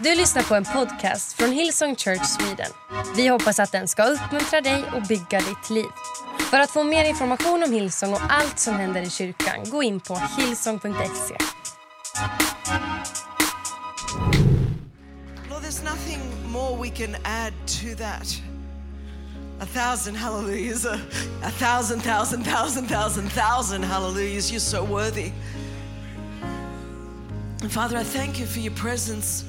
[0.00, 2.70] Du lyssnar på en podcast från Hillsong Church Sweden.
[3.16, 5.86] Vi hoppas att den ska uppmuntra dig och bygga ditt liv.
[6.50, 10.00] För att få mer information om Hillsong och allt som händer i kyrkan, gå in
[10.00, 11.36] på hillsong.se.
[15.50, 16.20] Lord, there's nothing
[16.52, 18.42] more we can add to that.
[19.60, 20.98] A thousand hallelujahs, a,
[21.42, 24.52] a thousand, thousand, thousand, thousand, thousand hallelujahs.
[24.52, 25.32] You're so worthy.
[27.60, 29.44] And Father, I thank you for your presence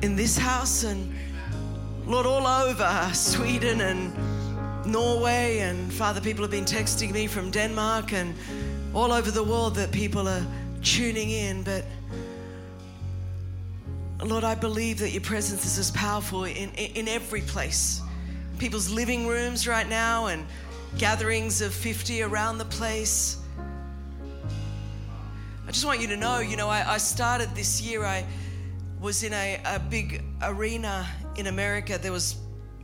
[0.00, 1.14] in this house and
[2.06, 4.14] Lord, all over Sweden and
[4.86, 5.58] Norway.
[5.58, 8.34] And Father, people have been texting me from Denmark and
[8.94, 10.46] all over the world that people are
[10.82, 11.62] tuning in.
[11.62, 11.84] But
[14.24, 18.00] Lord, I believe that your presence is as powerful in, in, in every place.
[18.58, 20.46] People's living rooms right now and
[20.96, 23.38] gatherings of 50 around the place.
[25.66, 28.24] I just want you to know, you know, I, I started this year, I
[29.00, 31.98] was in a, a big arena in America.
[32.00, 32.36] There was,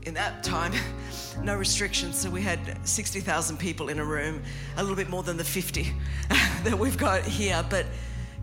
[0.02, 0.72] in that time,
[1.44, 2.18] no restrictions.
[2.18, 4.42] So we had 60,000 people in a room,
[4.76, 5.92] a little bit more than the 50
[6.64, 7.64] that we've got here.
[7.70, 7.86] But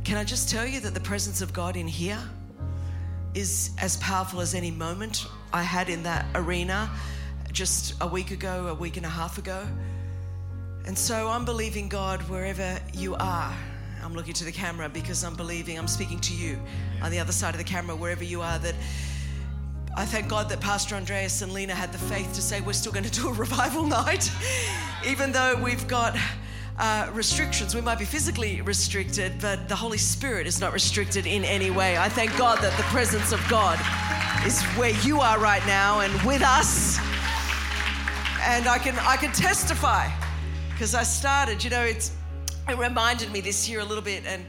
[0.06, 2.20] can I just tell you that the presence of God in here
[3.34, 6.90] is as powerful as any moment I had in that arena
[7.52, 9.68] just a week ago, a week and a half ago.
[10.86, 13.54] And so I'm believing God wherever you are.
[14.04, 16.60] I'm looking to the camera because I'm believing, I'm speaking to you
[17.02, 18.76] on the other side of the camera, wherever you are, that
[19.96, 22.92] I thank God that Pastor Andreas and Lena had the faith to say we're still
[22.92, 24.32] going to do a revival night,
[25.06, 26.18] even though we've got
[26.78, 27.76] uh, restrictions.
[27.76, 31.98] We might be physically restricted, but the Holy Spirit is not restricted in any way.
[31.98, 33.78] I thank God that the presence of God
[34.46, 36.98] is where you are right now and with us.
[38.42, 40.10] And I can I can testify
[40.72, 41.62] because I started.
[41.62, 42.14] You know, it's
[42.70, 44.46] it reminded me this year a little bit, and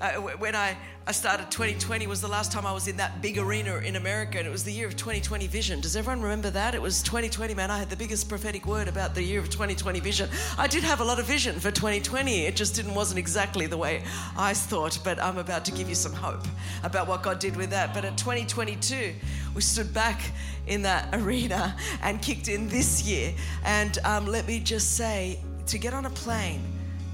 [0.00, 0.76] uh, when I
[1.08, 4.36] I started 2020 was the last time I was in that big arena in America,
[4.36, 5.80] and it was the year of 2020 vision.
[5.80, 6.74] Does everyone remember that?
[6.74, 7.70] It was 2020, man.
[7.70, 10.28] I had the biggest prophetic word about the year of 2020 vision.
[10.58, 12.44] I did have a lot of vision for 2020.
[12.44, 14.02] It just didn't wasn't exactly the way
[14.36, 16.46] I thought, but I'm about to give you some hope
[16.84, 17.94] about what God did with that.
[17.94, 19.14] But at 2022,
[19.54, 20.20] we stood back
[20.66, 23.32] in that arena and kicked in this year.
[23.64, 26.60] And um, let me just say, to get on a plane,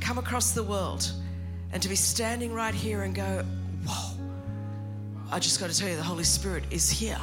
[0.05, 1.11] come across the world,
[1.73, 3.43] and to be standing right here and go,
[3.87, 4.13] whoa,
[5.33, 7.19] I just got to tell you, the Holy Spirit is here.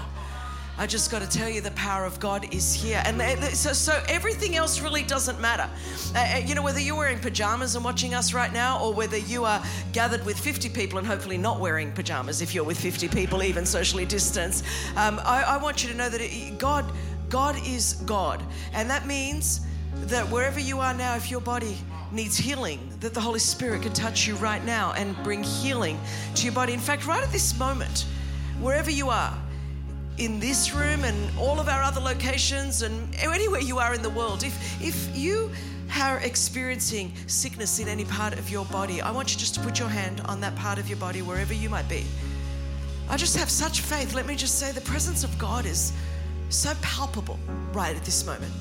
[0.79, 3.03] I just got to tell you, the power of God is here.
[3.05, 3.21] And
[3.55, 5.69] so, so everything else really doesn't matter.
[6.15, 9.45] Uh, you know, whether you're wearing pajamas and watching us right now, or whether you
[9.45, 13.43] are gathered with 50 people and hopefully not wearing pajamas if you're with 50 people,
[13.43, 14.65] even socially distanced,
[14.95, 16.91] um, I, I want you to know that it, God,
[17.29, 18.41] God is God.
[18.73, 21.77] And that means that wherever you are now, if your body
[22.11, 25.99] needs healing, that the Holy Spirit can touch you right now and bring healing
[26.35, 26.73] to your body.
[26.73, 28.05] In fact, right at this moment,
[28.59, 29.37] wherever you are,
[30.17, 34.09] in this room and all of our other locations and anywhere you are in the
[34.09, 35.49] world, if, if you
[35.99, 39.79] are experiencing sickness in any part of your body, I want you just to put
[39.79, 42.05] your hand on that part of your body, wherever you might be.
[43.09, 44.13] I just have such faith.
[44.13, 45.91] Let me just say the presence of God is
[46.49, 47.39] so palpable
[47.73, 48.53] right at this moment.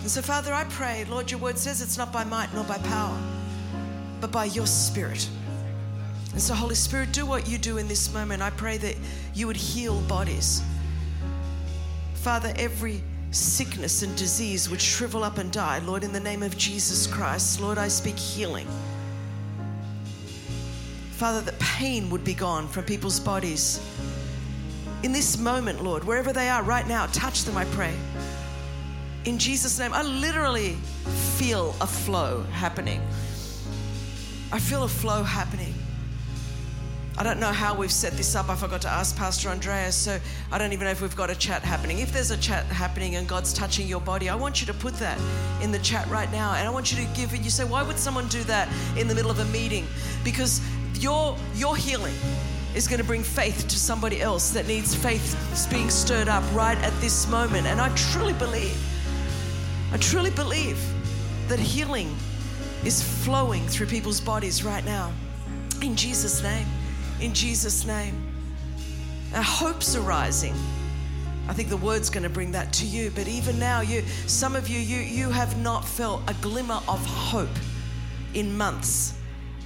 [0.00, 2.78] And so, Father, I pray, Lord, your word says it's not by might nor by
[2.78, 3.18] power,
[4.20, 5.28] but by your spirit.
[6.32, 8.40] And so, Holy Spirit, do what you do in this moment.
[8.40, 8.96] I pray that
[9.34, 10.62] you would heal bodies.
[12.14, 15.80] Father, every sickness and disease would shrivel up and die.
[15.80, 18.66] Lord, in the name of Jesus Christ, Lord, I speak healing.
[21.12, 23.80] Father, that pain would be gone from people's bodies.
[25.02, 27.94] In this moment, Lord, wherever they are right now, touch them, I pray
[29.24, 29.92] in Jesus' name.
[29.92, 30.76] I literally
[31.36, 33.00] feel a flow happening.
[34.52, 35.74] I feel a flow happening.
[37.18, 38.48] I don't know how we've set this up.
[38.48, 40.18] I forgot to ask Pastor Andreas, so
[40.50, 41.98] I don't even know if we've got a chat happening.
[41.98, 44.94] If there's a chat happening and God's touching your body, I want you to put
[44.94, 45.20] that
[45.62, 46.54] in the chat right now.
[46.54, 47.42] And I want you to give it.
[47.42, 49.86] You say, why would someone do that in the middle of a meeting?
[50.24, 50.62] Because
[50.98, 52.14] your your healing
[52.74, 56.78] is going to bring faith to somebody else that needs faith being stirred up right
[56.78, 57.66] at this moment.
[57.66, 58.78] And I truly believe
[59.92, 60.80] I truly believe
[61.48, 62.14] that healing
[62.84, 65.12] is flowing through people's bodies right now.
[65.82, 66.66] In Jesus' name.
[67.20, 68.14] In Jesus' name.
[69.34, 70.54] Our hopes are rising.
[71.48, 73.10] I think the word's going to bring that to you.
[73.10, 77.04] But even now, you, some of you, you, you have not felt a glimmer of
[77.04, 77.48] hope
[78.34, 79.19] in months.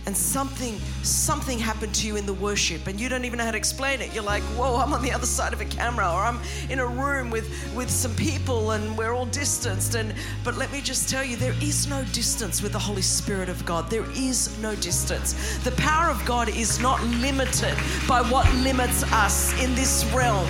[0.07, 3.51] And something something happened to you in the worship and you don't even know how
[3.51, 4.15] to explain it.
[4.15, 6.39] You're like whoa i'm on the other side of a camera or i'm
[6.71, 10.81] in a room with with some people and we're all distanced and but let me
[10.81, 13.91] just tell you there is no distance with the holy spirit of god.
[13.91, 15.59] There is no distance.
[15.59, 17.77] The power of god is not limited
[18.09, 20.49] by what limits us in this realm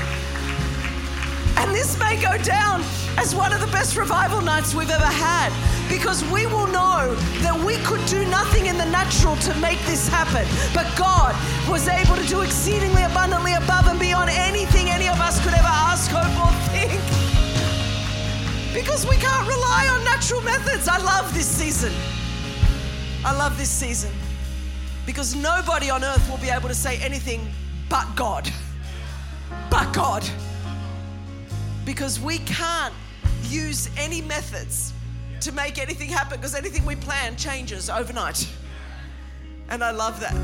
[1.56, 2.82] and this may go down
[3.16, 5.52] as one of the best revival nights we've ever had
[5.88, 10.08] because we will know that we could do nothing in the natural to make this
[10.08, 10.46] happen.
[10.74, 11.34] But God
[11.68, 15.74] was able to do exceedingly abundantly above and beyond anything any of us could ever
[15.90, 16.92] ask, hope, or think.
[18.74, 20.88] Because we can't rely on natural methods.
[20.88, 21.92] I love this season.
[23.24, 24.10] I love this season
[25.06, 27.48] because nobody on earth will be able to say anything
[27.88, 28.50] but God.
[29.70, 30.28] But God
[31.84, 32.94] because we can't
[33.44, 34.92] use any methods
[35.40, 38.48] to make anything happen because anything we plan changes overnight.
[39.68, 40.36] And I love that.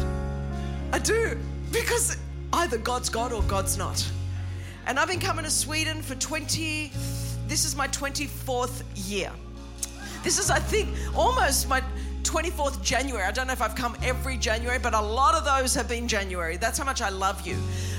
[0.93, 1.39] I do
[1.71, 2.17] because
[2.53, 4.05] either God's God or God's not.
[4.87, 6.93] And I've been coming to Sweden for 20,
[7.47, 9.31] this is my 24th year.
[10.23, 11.83] This is, I think, almost my
[12.23, 13.25] 24th January.
[13.25, 16.07] I don't know if I've come every January, but a lot of those have been
[16.07, 16.57] January.
[16.57, 17.57] That's how much I love you.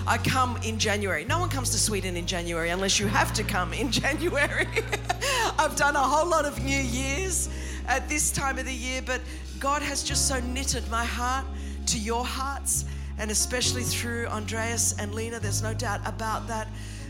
[0.08, 1.26] I come in January.
[1.26, 4.68] No one comes to Sweden in January unless you have to come in January.
[5.58, 7.50] I've done a whole lot of New Year's
[7.88, 9.22] at this time of the year, but
[9.60, 11.46] God has just so knitted my heart
[11.88, 12.86] to your hearts,
[13.18, 15.40] and especially through Andreas and Lena.
[15.40, 16.68] There's no doubt about that.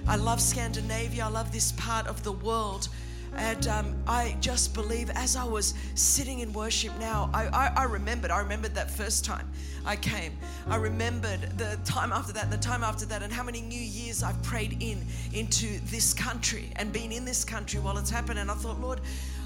[0.08, 2.90] I love Scandinavia, I love this part of the world.
[3.36, 7.84] And um, I just believe as I was sitting in worship now, I, I, I,
[7.86, 9.50] remembered, I remembered that first time
[9.86, 10.38] I came.
[10.68, 14.22] I remembered the time after that, the time after that, and how many new years
[14.22, 18.40] I've prayed in into this country and been in this country while it's happened.
[18.40, 19.02] And I thought, Lord,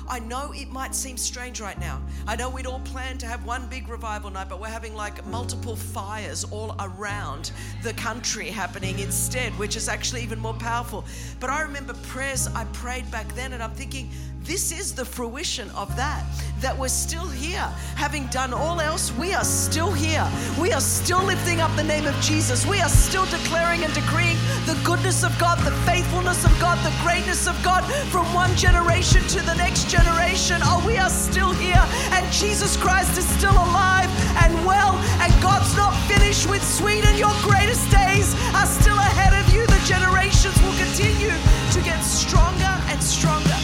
[0.08, 2.02] I know it might seem strange right now.
[2.28, 5.26] I know we'd all planned to have one big revival night, but we're having like
[5.28, 7.52] multiple fires all around
[7.84, 11.06] the country happening instead, which is actually even more powerful.
[11.40, 14.10] But I remember prayers I prayed back then, and I'm thinking,
[14.46, 16.24] this is the fruition of that.
[16.62, 17.68] That we're still here.
[17.96, 20.26] Having done all else, we are still here.
[20.62, 22.64] We are still lifting up the name of Jesus.
[22.66, 24.38] We are still declaring and decreeing
[24.68, 29.24] the goodness of God, the faithfulness of God, the greatness of God from one generation
[29.30, 30.60] to the next generation.
[30.64, 31.84] Oh, we are still here.
[32.12, 34.10] And Jesus Christ is still alive
[34.44, 34.94] and well.
[35.24, 37.16] And God's not finished with Sweden.
[37.18, 39.66] Your greatest days are still ahead of you.
[39.68, 41.36] The generations will continue
[41.76, 43.60] to get stronger and stronger.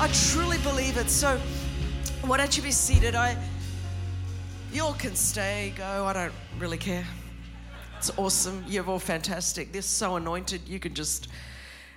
[0.00, 1.08] I truly believe it.
[1.08, 1.38] So,
[2.22, 3.14] why don't you be seated?
[3.14, 3.36] I,
[4.72, 6.04] you all can stay, go.
[6.06, 7.06] I don't really care.
[7.98, 8.64] It's awesome.
[8.66, 9.72] You're all fantastic.
[9.72, 10.68] They're so anointed.
[10.68, 11.28] You can just.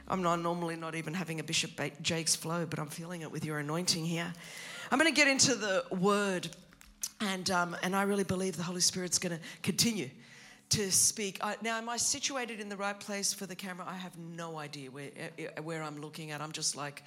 [0.08, 1.72] I'm not normally not even having a Bishop
[2.02, 4.32] Jakes flow, but I'm feeling it with your anointing here.
[4.92, 6.48] I'm going to get into the Word,
[7.22, 10.10] and um, and I really believe the Holy Spirit's going to continue
[10.70, 11.40] to speak.
[11.42, 13.86] I, now, am I situated in the right place for the camera?
[13.88, 15.10] I have no idea where
[15.64, 16.40] where I'm looking at.
[16.40, 17.04] I'm just like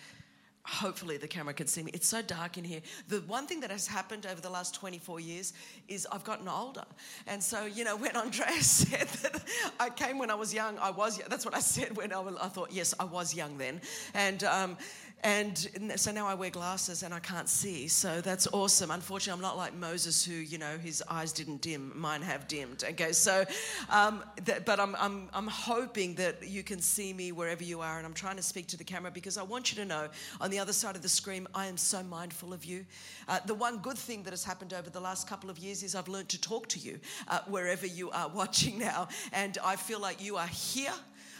[0.69, 1.91] hopefully the camera can see me.
[1.95, 2.81] It's so dark in here.
[3.09, 5.55] The one thing that has happened over the last 24 years
[5.89, 6.85] is I've gotten older.
[7.27, 9.43] And so, you know, when Andreas said that
[9.81, 12.49] I came when I was young, I was, that's what I said when I, I
[12.49, 13.81] thought, yes, I was young then.
[14.15, 14.77] And, um,
[15.25, 17.89] and so now I wear glasses and I can't see.
[17.89, 18.91] So that's awesome.
[18.91, 21.93] Unfortunately, I'm not like Moses, who, you know, his eyes didn't dim.
[21.97, 22.85] Mine have dimmed.
[22.91, 23.45] Okay, so,
[23.91, 27.99] um, that, but I'm, I'm, I'm hoping that you can see me wherever you are.
[27.99, 30.09] And I'm trying to speak to the camera because I want you to know
[30.41, 32.87] on the other side of the screen, I am so mindful of you.
[33.27, 35.97] Uh, the one good thing that has happened over the last couple of years is
[35.97, 39.09] I've learned to talk to you uh, wherever you are watching now.
[39.33, 40.93] And I feel like you are here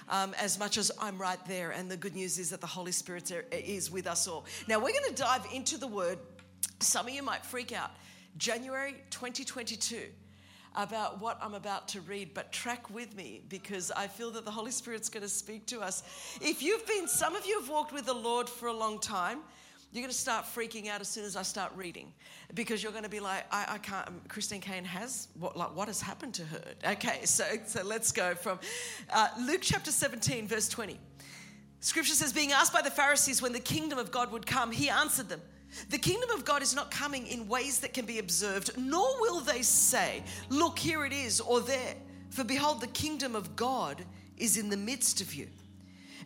[0.09, 1.71] um, as much as I'm right there.
[1.71, 4.47] And the good news is that the Holy Spirit is with us all.
[4.67, 6.19] Now, we're going to dive into the word.
[6.81, 7.91] Some of you might freak out.
[8.37, 10.03] January 2022
[10.77, 14.51] about what I'm about to read, but track with me because I feel that the
[14.51, 16.03] Holy Spirit's going to speak to us.
[16.41, 19.41] If you've been, some of you have walked with the Lord for a long time,
[19.93, 22.13] you're going to start freaking out as soon as I start reading
[22.55, 24.07] because you're going to be like, I, I can't.
[24.07, 25.57] Um, Christine Caine has what?
[25.57, 26.63] Like, what has happened to her?
[26.93, 28.59] Okay, so so let's go from
[29.11, 30.99] uh, Luke chapter 17, verse 20.
[31.81, 34.89] Scripture says, being asked by the Pharisees when the kingdom of God would come, he
[34.89, 35.41] answered them.
[35.91, 39.41] The kingdom of God is not coming in ways that can be observed, nor will
[39.41, 41.95] they say, Look, here it is, or there.
[42.31, 44.05] For behold, the kingdom of God
[44.37, 45.49] is in the midst of you.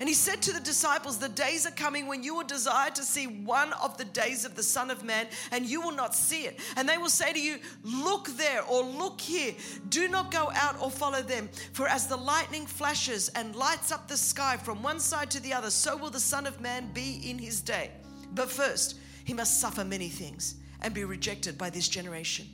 [0.00, 3.02] And he said to the disciples, The days are coming when you will desire to
[3.02, 6.42] see one of the days of the Son of Man, and you will not see
[6.42, 6.58] it.
[6.76, 9.54] And they will say to you, Look there or look here.
[9.88, 11.48] Do not go out or follow them.
[11.72, 15.52] For as the lightning flashes and lights up the sky from one side to the
[15.52, 17.90] other, so will the Son of Man be in his day.
[18.34, 22.46] But first, he must suffer many things and be rejected by this generation.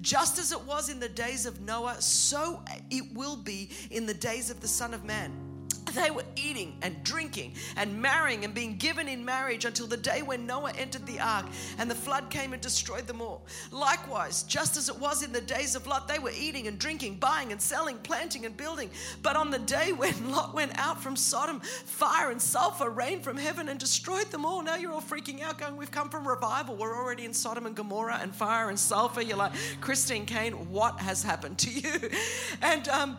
[0.00, 4.14] Just as it was in the days of Noah, so it will be in the
[4.14, 5.53] days of the Son of Man.
[5.94, 10.22] They were eating and drinking and marrying and being given in marriage until the day
[10.22, 11.46] when Noah entered the ark
[11.78, 13.42] and the flood came and destroyed them all.
[13.70, 17.16] Likewise, just as it was in the days of Lot, they were eating and drinking,
[17.16, 18.90] buying and selling, planting and building.
[19.22, 23.36] But on the day when Lot went out from Sodom, fire and sulfur rained from
[23.36, 24.62] heaven and destroyed them all.
[24.62, 26.76] Now you're all freaking out, going, We've come from revival.
[26.76, 29.22] We're already in Sodom and Gomorrah and fire and sulfur.
[29.22, 31.92] You're like, Christine Caine, what has happened to you?
[32.62, 33.18] And, um,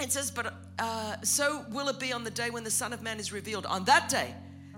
[0.00, 3.02] it says, But uh, so will it be on the day when the Son of
[3.02, 3.66] Man is revealed.
[3.66, 4.34] On that day,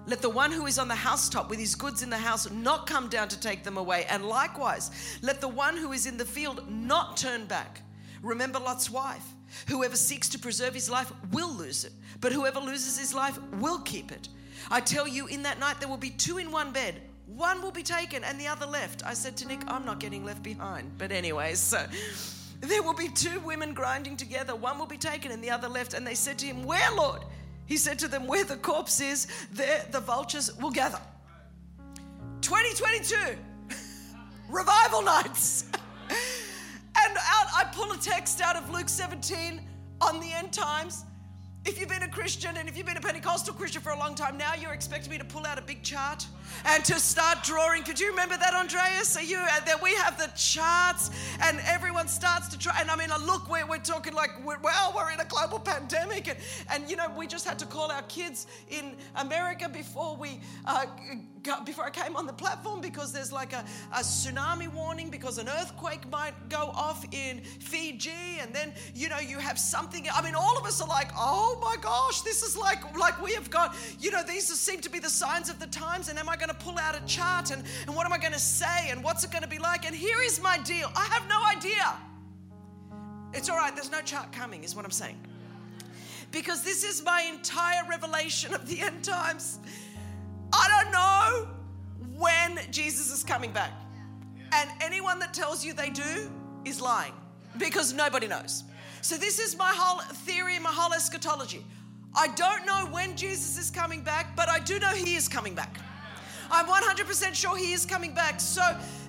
[0.07, 2.87] let the one who is on the housetop with his goods in the house not
[2.87, 4.07] come down to take them away.
[4.09, 7.83] And likewise, let the one who is in the field not turn back.
[8.23, 9.25] Remember Lot's wife.
[9.69, 13.81] Whoever seeks to preserve his life will lose it, but whoever loses his life will
[13.81, 14.29] keep it.
[14.71, 17.01] I tell you, in that night there will be two in one bed.
[17.27, 19.05] One will be taken and the other left.
[19.05, 20.93] I said to Nick, I'm not getting left behind.
[20.97, 21.87] But, anyways, so.
[22.61, 24.55] There will be two women grinding together.
[24.55, 25.95] One will be taken and the other left.
[25.95, 27.23] And they said to him, Where, Lord?
[27.67, 31.01] He said to them, Where the corpse is, there the vultures will gather.
[32.41, 33.17] 2022,
[34.49, 35.67] revival nights.
[36.11, 39.61] and out, I pull a text out of Luke 17
[40.01, 41.05] on the end times.
[41.65, 44.15] If you've been a Christian and if you've been a Pentecostal Christian for a long
[44.15, 46.27] time, now you're expecting me to pull out a big chart
[46.65, 47.83] and to start drawing.
[47.83, 49.17] Could you remember that, Andreas?
[49.17, 51.11] Are you uh, that we have the charts
[51.43, 52.77] and everyone starts to try?
[52.81, 55.59] And I mean, uh, look, we're, we're talking like, we're, well, we're in a global
[55.59, 56.29] pandemic.
[56.29, 56.39] And,
[56.71, 60.87] and, you know, we just had to call our kids in America before we uh,
[61.65, 65.49] before I came on the platform because there's like a, a tsunami warning because an
[65.49, 68.39] earthquake might go off in Fiji.
[68.41, 70.07] And then, you know, you have something.
[70.13, 73.33] I mean, all of us are like, oh my gosh, this is like, like we
[73.35, 76.09] have got, you know, these seem to be the signs of the times.
[76.09, 78.33] And am I going to pull out a chart and, and what am I going
[78.33, 79.87] to say and what's it going to be like?
[79.87, 81.97] And here is my deal I have no idea.
[83.35, 85.19] It's all right, there's no chart coming, is what I'm saying.
[86.31, 89.59] Because this is my entire revelation of the end times.
[90.53, 91.49] I don't know
[92.17, 93.73] when Jesus is coming back.
[94.53, 96.31] And anyone that tells you they do
[96.65, 97.13] is lying
[97.59, 98.65] because nobody knows.
[99.01, 101.65] So, this is my whole theory, my whole eschatology.
[102.15, 105.55] I don't know when Jesus is coming back, but I do know he is coming
[105.55, 105.79] back.
[106.51, 108.41] I'm 100% sure he is coming back.
[108.41, 108.63] So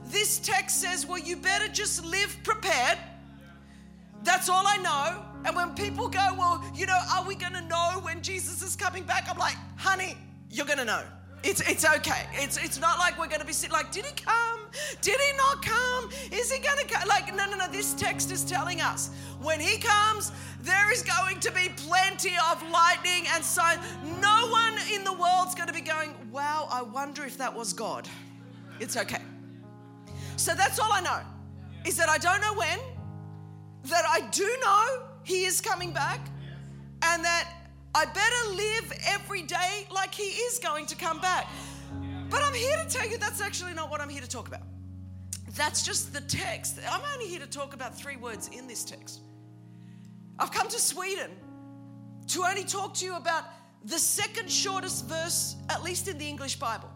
[0.06, 2.98] this text says, well, you better just live prepared.
[4.24, 5.26] That's all I know.
[5.46, 8.76] And when people go, well, you know, are we going to know when Jesus is
[8.76, 9.28] coming back?
[9.30, 10.18] I'm like, honey,
[10.50, 11.04] you're going to know.
[11.44, 12.28] It's, it's okay.
[12.34, 14.60] It's, it's not like we're going to be sitting like, did he come?
[15.02, 16.10] Did he not come?
[16.32, 17.08] Is he going to come?
[17.08, 17.68] Like, no, no, no.
[17.68, 19.10] This text is telling us
[19.42, 20.32] when he comes,
[20.62, 23.80] there is going to be plenty of lightning and sign.
[24.22, 27.72] No one in the world's going to be going, wow, I wonder if that was
[27.72, 28.08] God.
[28.80, 29.22] It's okay.
[30.36, 31.20] So that's all I know
[31.86, 32.80] is that I don't know when,
[33.86, 36.20] that I do know he is coming back,
[37.02, 37.50] and that
[38.00, 41.50] I better live every day like he is going to come back.
[42.30, 44.62] But I'm here to tell you that's actually not what I'm here to talk about.
[45.58, 46.80] That's just the text.
[46.90, 49.20] I'm only here to talk about three words in this text.
[50.40, 51.30] I've come to Sweden
[52.28, 53.44] to only talk to you about
[53.84, 56.90] the second shortest verse, at least in the English Bible.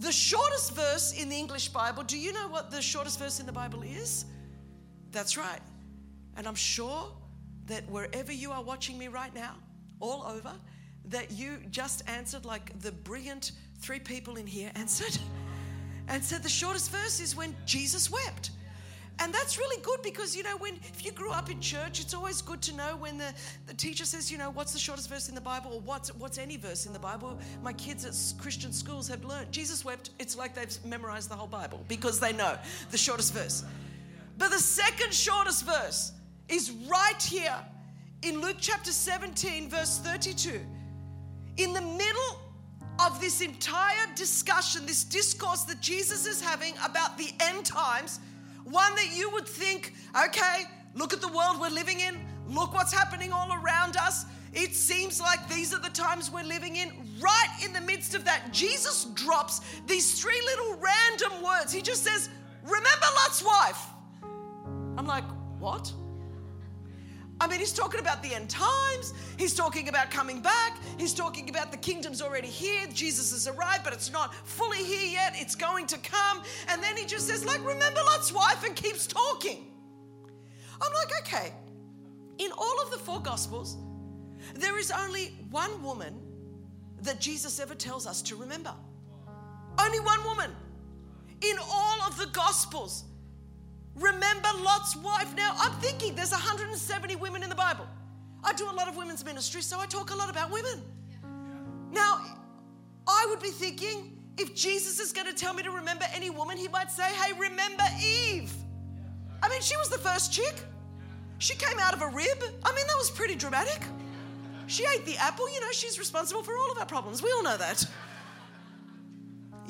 [0.00, 3.46] The shortest verse in the English Bible, do you know what the shortest verse in
[3.46, 4.26] the Bible is?
[5.12, 5.62] That's right.
[6.36, 7.10] And I'm sure
[7.68, 9.54] that wherever you are watching me right now,
[10.00, 10.52] all over,
[11.06, 15.18] that you just answered like the brilliant three people in here answered
[16.08, 18.50] and said the shortest verse is when Jesus wept.
[19.22, 22.14] And that's really good because, you know, when if you grew up in church, it's
[22.14, 23.34] always good to know when the,
[23.66, 26.38] the teacher says, you know, what's the shortest verse in the Bible or what's, what's
[26.38, 27.38] any verse in the Bible.
[27.62, 30.10] My kids at Christian schools have learned Jesus wept.
[30.18, 32.56] It's like they've memorized the whole Bible because they know
[32.90, 33.62] the shortest verse.
[34.38, 36.12] But the second shortest verse
[36.48, 37.54] is right here
[38.22, 40.60] in Luke chapter 17, verse 32.
[41.56, 42.38] In the middle
[43.04, 48.20] of this entire discussion, this discourse that Jesus is having about the end times,
[48.64, 49.94] one that you would think,
[50.26, 54.26] okay, look at the world we're living in, look what's happening all around us.
[54.52, 56.90] It seems like these are the times we're living in.
[57.20, 61.72] Right in the midst of that, Jesus drops these three little random words.
[61.72, 62.28] He just says,
[62.64, 63.86] Remember Lot's wife.
[64.98, 65.24] I'm like,
[65.60, 65.92] What?
[67.40, 69.14] I mean, he's talking about the end times.
[69.38, 70.76] He's talking about coming back.
[70.98, 72.86] He's talking about the kingdom's already here.
[72.92, 75.32] Jesus has arrived, but it's not fully here yet.
[75.36, 76.42] It's going to come.
[76.68, 79.66] And then he just says, like, remember Lot's wife and keeps talking.
[80.82, 81.52] I'm like, okay.
[82.38, 83.78] In all of the four gospels,
[84.54, 86.14] there is only one woman
[87.02, 88.74] that Jesus ever tells us to remember.
[89.78, 90.50] Only one woman.
[91.40, 93.04] In all of the gospels,
[93.94, 95.34] Remember Lot's wife.
[95.36, 97.86] Now, I'm thinking there's 170 women in the Bible.
[98.42, 100.82] I do a lot of women's ministry, so I talk a lot about women.
[101.90, 102.20] Now,
[103.06, 106.56] I would be thinking if Jesus is going to tell me to remember any woman,
[106.56, 108.52] he might say, Hey, remember Eve.
[109.42, 110.54] I mean, she was the first chick.
[111.38, 112.38] She came out of a rib.
[112.64, 113.82] I mean, that was pretty dramatic.
[114.66, 115.52] She ate the apple.
[115.52, 117.22] You know, she's responsible for all of our problems.
[117.22, 117.84] We all know that.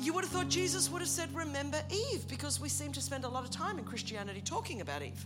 [0.01, 3.23] You would have thought Jesus would have said, Remember Eve, because we seem to spend
[3.23, 5.25] a lot of time in Christianity talking about Eve.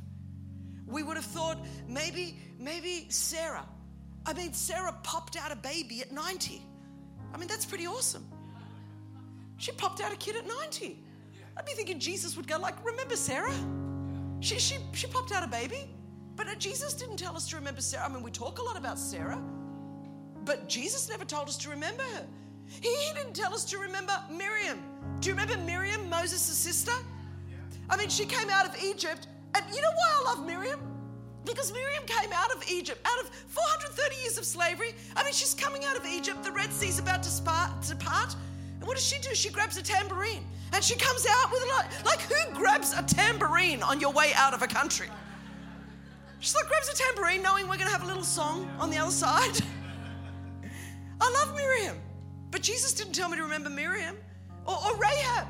[0.85, 3.65] We would have thought maybe, maybe Sarah.
[4.25, 6.61] I mean, Sarah popped out a baby at 90.
[7.33, 8.25] I mean, that's pretty awesome.
[9.57, 10.99] She popped out a kid at 90.
[11.57, 13.55] I'd be thinking Jesus would go like, remember Sarah?
[14.41, 15.89] She, she, she popped out a baby.
[16.35, 18.05] But uh, Jesus didn't tell us to remember Sarah.
[18.05, 19.41] I mean, we talk a lot about Sarah,
[20.43, 22.27] but Jesus never told us to remember her.
[22.67, 24.79] He, didn't tell us to remember Miriam.
[25.19, 26.91] Do you remember Miriam, Moses' sister?
[27.89, 29.27] I mean, she came out of Egypt.
[29.55, 30.79] And you know why I love Miriam?
[31.45, 34.93] Because Miriam came out of Egypt, out of 430 years of slavery.
[35.15, 36.43] I mean, she's coming out of Egypt.
[36.43, 38.35] The Red Sea's about to, spark, to part.
[38.79, 39.33] And what does she do?
[39.33, 40.43] She grabs a tambourine
[40.73, 41.87] and she comes out with a lot.
[42.05, 45.07] Like, who grabs a tambourine on your way out of a country?
[46.39, 48.97] She's like, grabs a tambourine knowing we're going to have a little song on the
[48.97, 49.55] other side.
[51.21, 51.95] I love Miriam.
[52.55, 54.15] But Jesus didn't tell me to remember Miriam
[54.65, 55.45] or, or Rahab.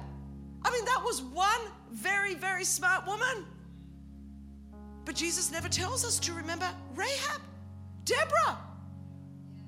[0.64, 3.46] I mean, that was one very, very smart woman.
[5.06, 7.42] But Jesus never tells us to remember Rahab,
[8.06, 8.58] Deborah.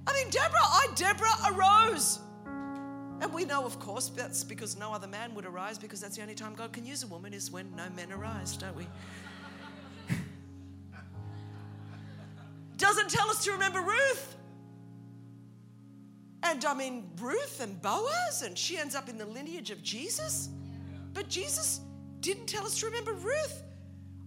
[0.07, 2.17] I mean, Deborah, I, Deborah, arose.
[3.21, 6.23] And we know, of course, that's because no other man would arise, because that's the
[6.23, 8.87] only time God can use a woman is when no men arise, don't we?
[12.77, 14.36] Doesn't tell us to remember Ruth.
[16.49, 20.49] And I mean, Ruth and Boaz, and she ends up in the lineage of Jesus.
[21.13, 21.81] But Jesus
[22.21, 23.63] didn't tell us to remember Ruth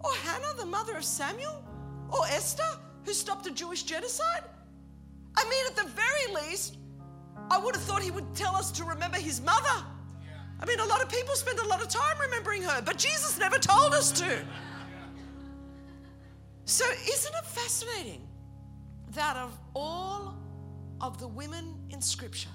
[0.00, 1.64] or Hannah, the mother of Samuel,
[2.10, 4.44] or Esther, who stopped a Jewish genocide.
[5.34, 6.76] I mean, at the very least,
[7.50, 9.84] I would have thought he would tell us to remember his mother.
[10.60, 13.38] I mean, a lot of people spend a lot of time remembering her, but Jesus
[13.38, 14.44] never told us to.
[16.66, 18.28] So, isn't it fascinating
[19.14, 20.39] that of all
[21.00, 22.50] of the women in Scripture,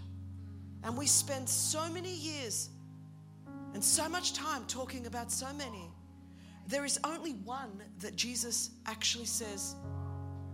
[0.83, 2.69] and we spend so many years
[3.73, 5.91] and so much time talking about so many,
[6.67, 9.75] there is only one that Jesus actually says,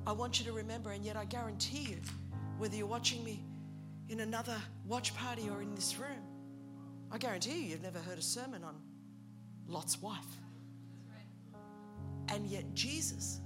[0.08, 1.98] I want you to remember, and yet I guarantee you,
[2.58, 3.44] whether you're watching me
[4.10, 6.24] in another watch party or in this room,
[7.12, 8.76] I guarantee you, you've never heard a sermon on
[9.68, 10.26] Lot's wife.
[12.30, 13.42] And yet, Jesus,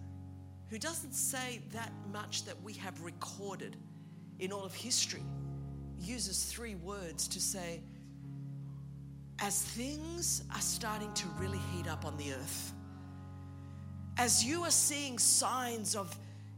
[0.70, 3.76] who doesn't say that much that we have recorded
[4.40, 5.24] in all of history
[6.00, 7.82] uses three words to say,
[9.40, 12.74] as things are starting to really heat up on the earth,
[14.18, 16.18] as you are seeing signs of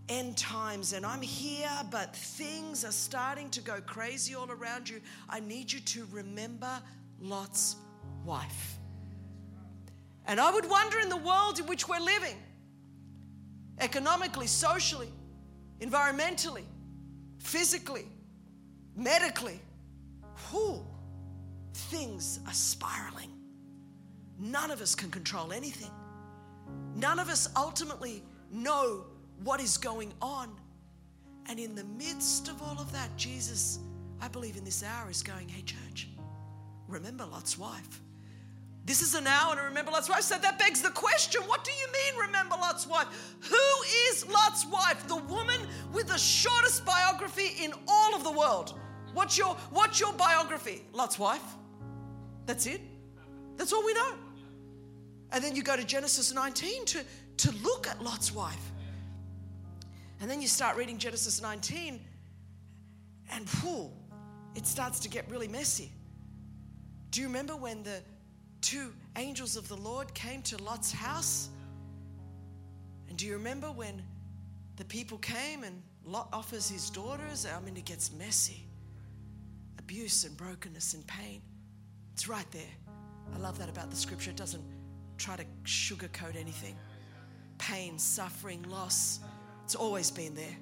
[0.09, 5.01] end times and I'm here, but things are starting to go crazy all around you,
[5.29, 6.81] I need you to remember
[7.19, 7.75] Lot's
[8.23, 8.77] wife.
[10.25, 12.37] And I would wonder in the world in which we're living,
[13.79, 15.11] economically, socially,
[15.79, 16.63] environmentally,
[17.39, 18.07] physically,
[18.95, 19.59] medically,
[20.51, 20.83] Who?
[21.77, 23.31] things are spiraling.
[24.39, 25.91] None of us can control anything.
[26.95, 29.05] None of us ultimately know
[29.43, 30.49] what is going on.
[31.47, 33.79] And in the midst of all of that, Jesus,
[34.21, 36.09] I believe in this hour, is going, Hey, church,
[36.87, 38.01] remember Lot's wife.
[38.87, 40.21] This is an hour to remember Lot's wife.
[40.21, 43.07] So that begs the question what do you mean, remember Lot's wife?
[43.41, 45.05] Who is Lot's wife?
[45.09, 45.59] The woman
[45.91, 48.79] with the shortest biography in all of the world.
[49.13, 50.85] What's your, what's your biography?
[50.93, 51.43] Lot's wife.
[52.45, 52.79] That's it.
[53.57, 54.13] That's all we know.
[55.33, 57.03] And then you go to Genesis 19 to,
[57.37, 58.71] to look at Lot's wife.
[60.21, 61.99] And then you start reading Genesis 19,
[63.31, 63.91] and whew,
[64.55, 65.91] it starts to get really messy.
[67.11, 68.01] Do you remember when the
[68.61, 71.49] two angels of the Lord came to Lot's house.
[73.09, 74.01] And do you remember when
[74.75, 77.45] the people came and Lot offers his daughters?
[77.45, 78.65] I mean, it gets messy.
[79.79, 81.41] Abuse and brokenness and pain.
[82.13, 82.61] It's right there.
[83.33, 84.31] I love that about the scripture.
[84.31, 84.63] It doesn't
[85.17, 86.75] try to sugarcoat anything.
[87.57, 89.19] Pain, suffering, loss.
[89.63, 90.57] It's always been there.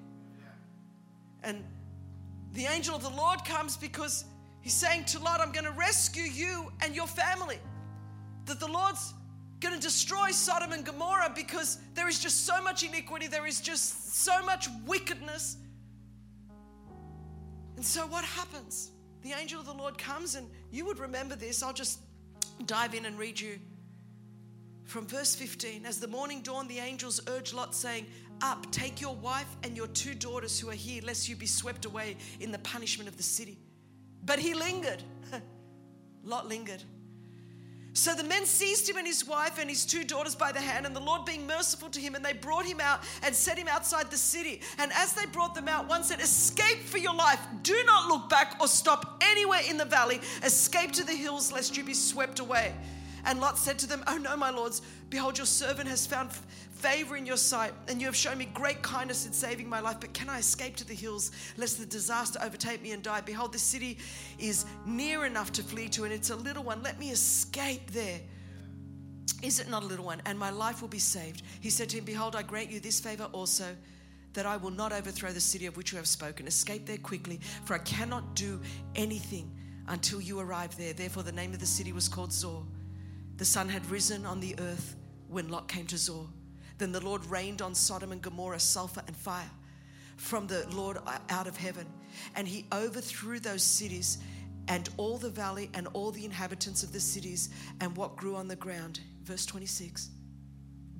[1.43, 1.63] And
[2.53, 4.25] the angel of the Lord comes because
[4.61, 7.59] he's saying to Lot, I'm going to rescue you and your family
[8.45, 9.13] that the Lord's
[9.59, 13.61] going to destroy Sodom and Gomorrah because there is just so much iniquity, there is
[13.61, 15.57] just so much wickedness.
[17.75, 18.91] And so, what happens?
[19.21, 21.63] The angel of the Lord comes, and you would remember this.
[21.63, 21.99] I'll just
[22.65, 23.59] dive in and read you
[24.85, 28.05] From verse 15, as the morning dawned, the angels urged Lot, saying,
[28.41, 31.85] Up, take your wife and your two daughters who are here, lest you be swept
[31.85, 33.57] away in the punishment of the city.
[34.23, 35.03] But he lingered.
[36.23, 36.83] Lot lingered.
[37.95, 40.85] So the men seized him and his wife and his two daughters by the hand,
[40.85, 43.69] and the Lord being merciful to him, and they brought him out and set him
[43.69, 44.59] outside the city.
[44.77, 47.39] And as they brought them out, one said, Escape for your life.
[47.63, 50.19] Do not look back or stop anywhere in the valley.
[50.43, 52.73] Escape to the hills, lest you be swept away.
[53.23, 56.31] And Lot said to them, Oh no, my lords, behold, your servant has found
[56.85, 59.97] favor in your sight, and you have shown me great kindness in saving my life.
[59.99, 63.21] But can I escape to the hills, lest the disaster overtake me and die?
[63.21, 63.97] Behold, this city
[64.37, 66.83] is near enough to flee to, and it's a little one.
[66.83, 68.19] Let me escape there.
[69.41, 70.21] Is it not a little one?
[70.27, 71.41] And my life will be saved.
[71.59, 73.75] He said to him, Behold, I grant you this favor also
[74.33, 76.45] that I will not overthrow the city of which you have spoken.
[76.45, 78.61] Escape there quickly, for I cannot do
[78.95, 79.51] anything
[79.87, 80.93] until you arrive there.
[80.93, 82.63] Therefore, the name of the city was called Zoar.
[83.37, 84.95] The sun had risen on the earth
[85.29, 86.27] when Lot came to Zoar.
[86.77, 89.49] Then the Lord rained on Sodom and Gomorrah sulfur and fire
[90.17, 90.97] from the Lord
[91.29, 91.85] out of heaven.
[92.35, 94.17] And he overthrew those cities
[94.67, 97.49] and all the valley and all the inhabitants of the cities
[97.81, 98.99] and what grew on the ground.
[99.23, 100.09] Verse 26.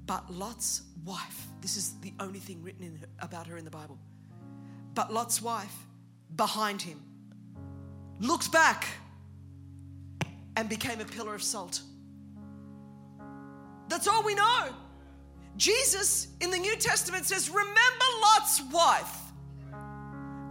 [0.05, 3.97] But Lot's wife, this is the only thing written in, about her in the Bible.
[4.93, 5.75] But Lot's wife,
[6.35, 7.01] behind him,
[8.19, 8.87] looked back
[10.55, 11.81] and became a pillar of salt.
[13.89, 14.69] That's all we know.
[15.57, 19.21] Jesus in the New Testament says, Remember Lot's wife.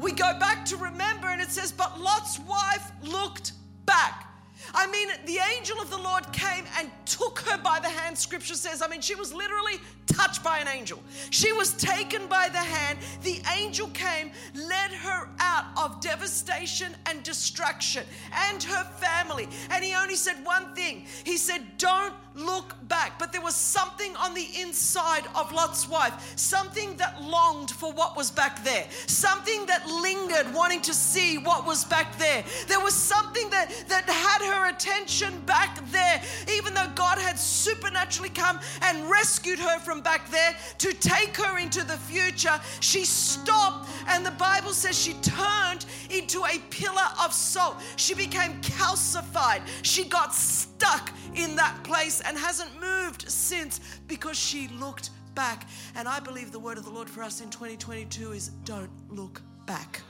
[0.01, 3.53] We go back to remember, and it says, But Lot's wife looked
[3.87, 4.34] back.
[4.73, 8.55] I mean, the angel of the Lord came and took her by the hand, scripture
[8.55, 8.83] says.
[8.83, 11.03] I mean, she was literally touched by an angel.
[11.31, 12.99] She was taken by the hand.
[13.23, 19.49] The angel came, led her out of devastation and destruction and her family.
[19.71, 23.19] And he only said one thing He said, Don't look back.
[23.19, 28.17] But there was something on the inside of Lot's wife, something that longed for what
[28.17, 32.45] was back there, something that lingered, wanting to see what was back there.
[32.67, 38.31] There was something that, that had her attention back there, even though God had supernaturally
[38.31, 42.61] come and rescued her from back there to take her into the future.
[42.81, 47.77] She stopped, and the Bible says she turned into a pillar of salt.
[47.97, 49.63] She became calcified.
[49.83, 55.69] She got stuck in that place and hasn't moved since because she looked back.
[55.97, 59.43] And I believe the word of the Lord for us in 2022 is don't look
[59.67, 60.01] back.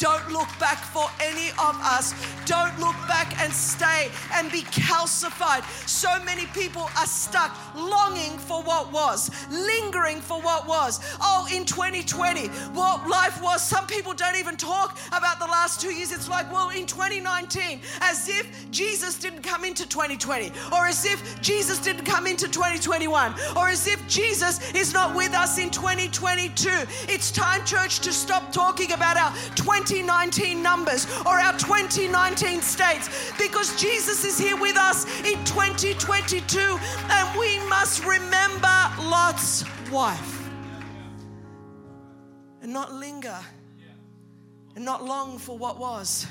[0.00, 2.14] Don't look back for any of us.
[2.46, 5.62] Don't look back and stay and be calcified.
[5.86, 11.00] So many people are stuck longing for what was, lingering for what was.
[11.20, 13.62] Oh, in 2020, what life was.
[13.62, 16.12] Some people don't even talk about the last two years.
[16.12, 21.42] It's like, well, in 2019, as if Jesus didn't come into 2020, or as if
[21.42, 26.70] Jesus didn't come into 2021, or as if Jesus is not with us in 2022.
[27.06, 33.32] It's time, church, to stop talking about our 20 2019 numbers or our 2019 states
[33.36, 38.68] because Jesus is here with us in 2022 and we must remember
[39.00, 40.48] Lot's wife
[42.62, 43.36] and not linger
[44.76, 46.24] and not long for what was.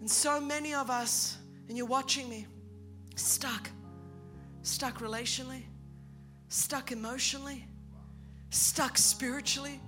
[0.00, 2.46] And so many of us, and you're watching me,
[3.16, 3.70] stuck,
[4.60, 5.62] stuck relationally,
[6.48, 7.64] stuck emotionally,
[8.50, 9.80] stuck spiritually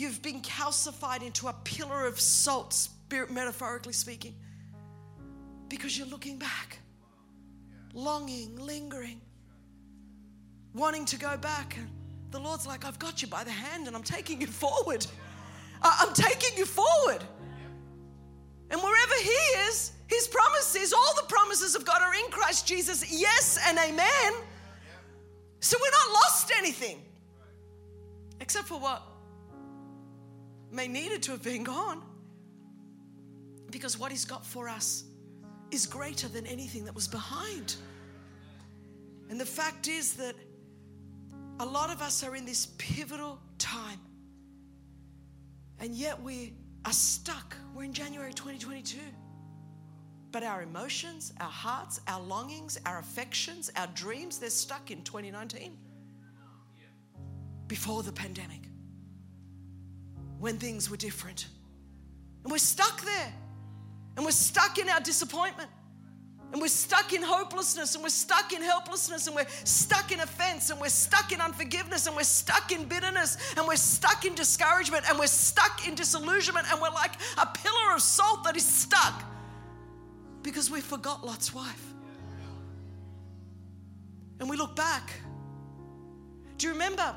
[0.00, 4.34] You've been calcified into a pillar of salt, spirit, metaphorically speaking,
[5.68, 6.78] because you're looking back,
[7.92, 9.20] longing, lingering,
[10.72, 11.76] wanting to go back.
[11.76, 11.90] And
[12.30, 15.06] the Lord's like, I've got you by the hand and I'm taking you forward.
[15.82, 17.22] I'm taking you forward.
[18.70, 23.04] And wherever He is, His promises, all the promises of God are in Christ Jesus,
[23.12, 24.32] yes and amen.
[25.60, 27.02] So we're not lost anything.
[28.40, 29.09] Except for what?
[30.70, 32.02] May needed to have been gone.
[33.70, 35.04] Because what He's got for us
[35.70, 37.76] is greater than anything that was behind.
[39.28, 40.34] And the fact is that
[41.60, 43.98] a lot of us are in this pivotal time.
[45.78, 46.54] And yet we
[46.84, 47.56] are stuck.
[47.74, 48.98] We're in January 2022.
[50.32, 55.76] But our emotions, our hearts, our longings, our affections, our dreams, they're stuck in 2019
[57.66, 58.69] before the pandemic
[60.40, 61.46] when things were different.
[62.42, 63.32] And we're stuck there.
[64.16, 65.70] And we're stuck in our disappointment.
[66.52, 70.70] And we're stuck in hopelessness and we're stuck in helplessness and we're stuck in offense
[70.70, 75.08] and we're stuck in unforgiveness and we're stuck in bitterness and we're stuck in discouragement
[75.08, 79.22] and we're stuck in disillusionment and we're like a pillar of salt that is stuck
[80.42, 81.94] because we forgot Lot's wife.
[84.40, 85.12] and we look back.
[86.58, 87.14] Do you remember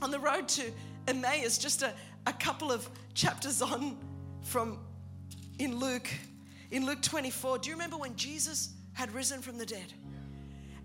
[0.00, 0.72] on the road to
[1.06, 1.92] Emmaus, just a,
[2.26, 3.98] a couple of chapters on
[4.42, 4.78] from
[5.58, 6.08] in Luke,
[6.70, 9.92] in Luke 24, do you remember when Jesus had risen from the dead?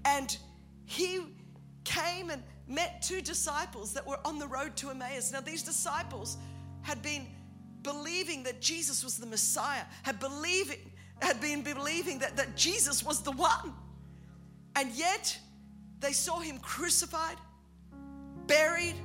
[0.06, 0.36] And
[0.86, 1.20] he
[1.84, 5.32] came and met two disciples that were on the road to Emmaus.
[5.32, 6.38] Now, these disciples
[6.82, 7.26] had been
[7.82, 13.22] believing that Jesus was the Messiah, had believing, had been believing that, that Jesus was
[13.22, 13.74] the one.
[14.76, 15.38] And yet
[16.00, 17.38] they saw him crucified,
[18.48, 18.96] buried,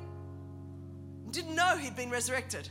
[1.34, 2.68] didn't know he'd been resurrected.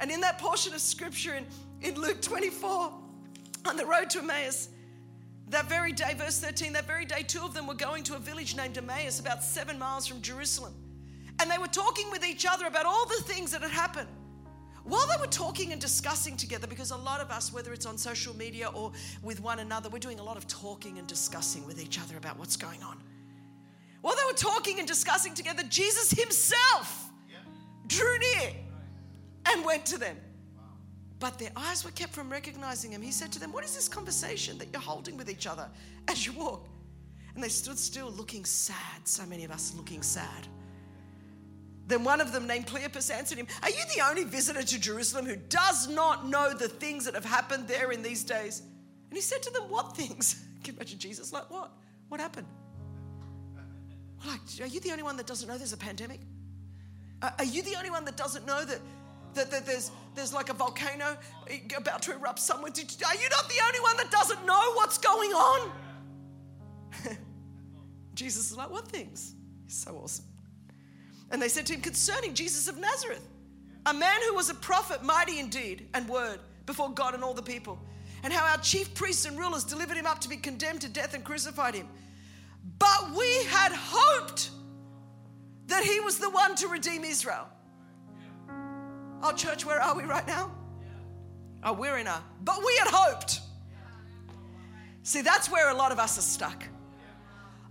[0.00, 1.46] And in that portion of scripture in,
[1.82, 2.92] in Luke 24,
[3.66, 4.68] on the road to Emmaus,
[5.48, 8.18] that very day, verse 13, that very day, two of them were going to a
[8.18, 10.74] village named Emmaus, about seven miles from Jerusalem.
[11.40, 14.08] And they were talking with each other about all the things that had happened.
[14.84, 17.98] While they were talking and discussing together, because a lot of us, whether it's on
[17.98, 21.80] social media or with one another, we're doing a lot of talking and discussing with
[21.80, 22.96] each other about what's going on.
[24.02, 27.05] While they were talking and discussing together, Jesus himself
[27.86, 28.52] drew near
[29.46, 30.16] and went to them.
[31.18, 33.00] But their eyes were kept from recognizing him.
[33.00, 35.68] He said to them, What is this conversation that you're holding with each other
[36.08, 36.68] as you walk?
[37.34, 39.00] And they stood still looking sad.
[39.04, 40.46] So many of us looking sad.
[41.86, 45.24] Then one of them, named Cleopas, answered him, Are you the only visitor to Jerusalem
[45.24, 48.60] who does not know the things that have happened there in these days?
[49.08, 50.44] And he said to them, What things?
[50.64, 51.32] Can you imagine Jesus?
[51.32, 51.72] Like, what?
[52.08, 52.46] What happened?
[54.26, 56.20] Like, are you the only one that doesn't know there's a pandemic?
[57.22, 58.80] Are you the only one that doesn't know that
[59.36, 61.16] that, that there's, there's like a volcano
[61.76, 62.72] about to erupt somewhere.
[62.72, 65.70] Are you not the only one that doesn't know what's going on?
[68.14, 69.34] Jesus is like, What things?
[69.64, 70.24] He's so awesome.
[71.30, 73.26] And they said to him, Concerning Jesus of Nazareth,
[73.84, 77.34] a man who was a prophet, mighty in deed and word before God and all
[77.34, 77.78] the people,
[78.24, 81.14] and how our chief priests and rulers delivered him up to be condemned to death
[81.14, 81.88] and crucified him.
[82.78, 84.50] But we had hoped
[85.66, 87.48] that he was the one to redeem Israel.
[89.22, 90.52] Oh, church, where are we right now?
[91.62, 93.40] Oh, we're in a, but we had hoped.
[95.02, 96.64] See, that's where a lot of us are stuck.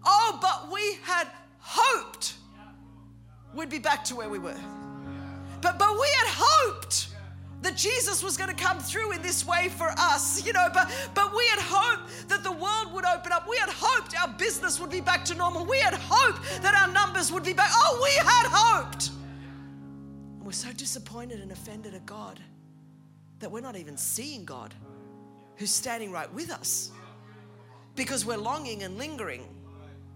[0.04, 1.28] Oh, but we had
[1.60, 2.36] hoped
[3.54, 4.60] we'd be back to where we were.
[5.62, 7.08] But, but we had hoped
[7.66, 10.88] that Jesus was going to come through in this way for us, you know, but,
[11.16, 13.50] but we had hoped that the world would open up.
[13.50, 15.66] We had hoped our business would be back to normal.
[15.66, 17.72] We had hoped that our numbers would be back.
[17.74, 19.10] Oh, we had hoped.
[19.10, 22.40] And we're so disappointed and offended at God
[23.40, 24.72] that we're not even seeing God
[25.56, 26.92] who's standing right with us
[27.96, 29.44] because we're longing and lingering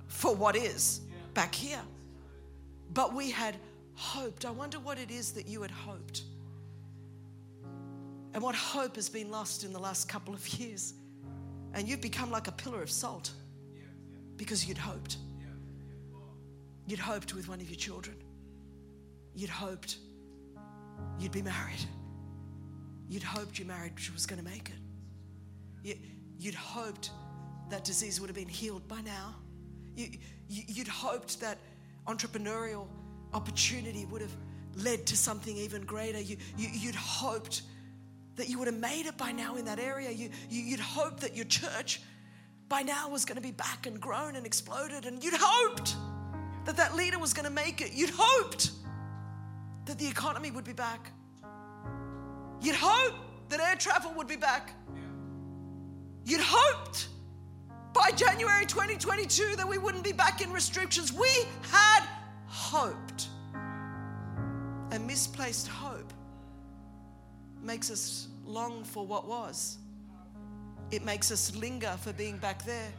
[0.07, 1.01] for what is
[1.33, 1.81] back here.
[2.93, 3.55] But we had
[3.95, 4.45] hoped.
[4.45, 6.23] I wonder what it is that you had hoped.
[8.33, 10.93] And what hope has been lost in the last couple of years.
[11.73, 13.31] And you've become like a pillar of salt
[14.37, 15.17] because you'd hoped.
[16.87, 18.15] You'd hoped with one of your children.
[19.35, 19.97] You'd hoped
[21.19, 21.85] you'd be married.
[23.07, 24.71] You'd hoped your marriage was going to make
[25.83, 25.97] it.
[26.37, 27.11] You'd hoped
[27.69, 29.35] that disease would have been healed by now.
[29.95, 31.57] You'd hoped that
[32.07, 32.87] entrepreneurial
[33.33, 34.35] opportunity would have
[34.75, 36.19] led to something even greater.
[36.19, 37.63] You'd hoped
[38.39, 40.10] that you would have made it by now in that area.
[40.12, 42.02] You you'd hoped that your church
[42.69, 45.06] by now was going to be back and grown and exploded.
[45.06, 45.95] And you'd hoped
[46.63, 47.91] that that leader was going to make it.
[47.93, 48.71] You'd hoped
[49.86, 51.12] that the economy would be back.
[52.62, 54.73] You'd hoped that air travel would be back.
[56.23, 57.10] You'd hoped
[57.93, 61.12] by January 2022 that we wouldn't be back in restrictions.
[61.12, 61.30] We
[61.71, 62.04] had
[62.47, 63.28] hoped,
[64.91, 65.98] a misplaced hope
[67.63, 69.78] makes us long for what was.
[70.91, 72.91] It makes us linger for being back there.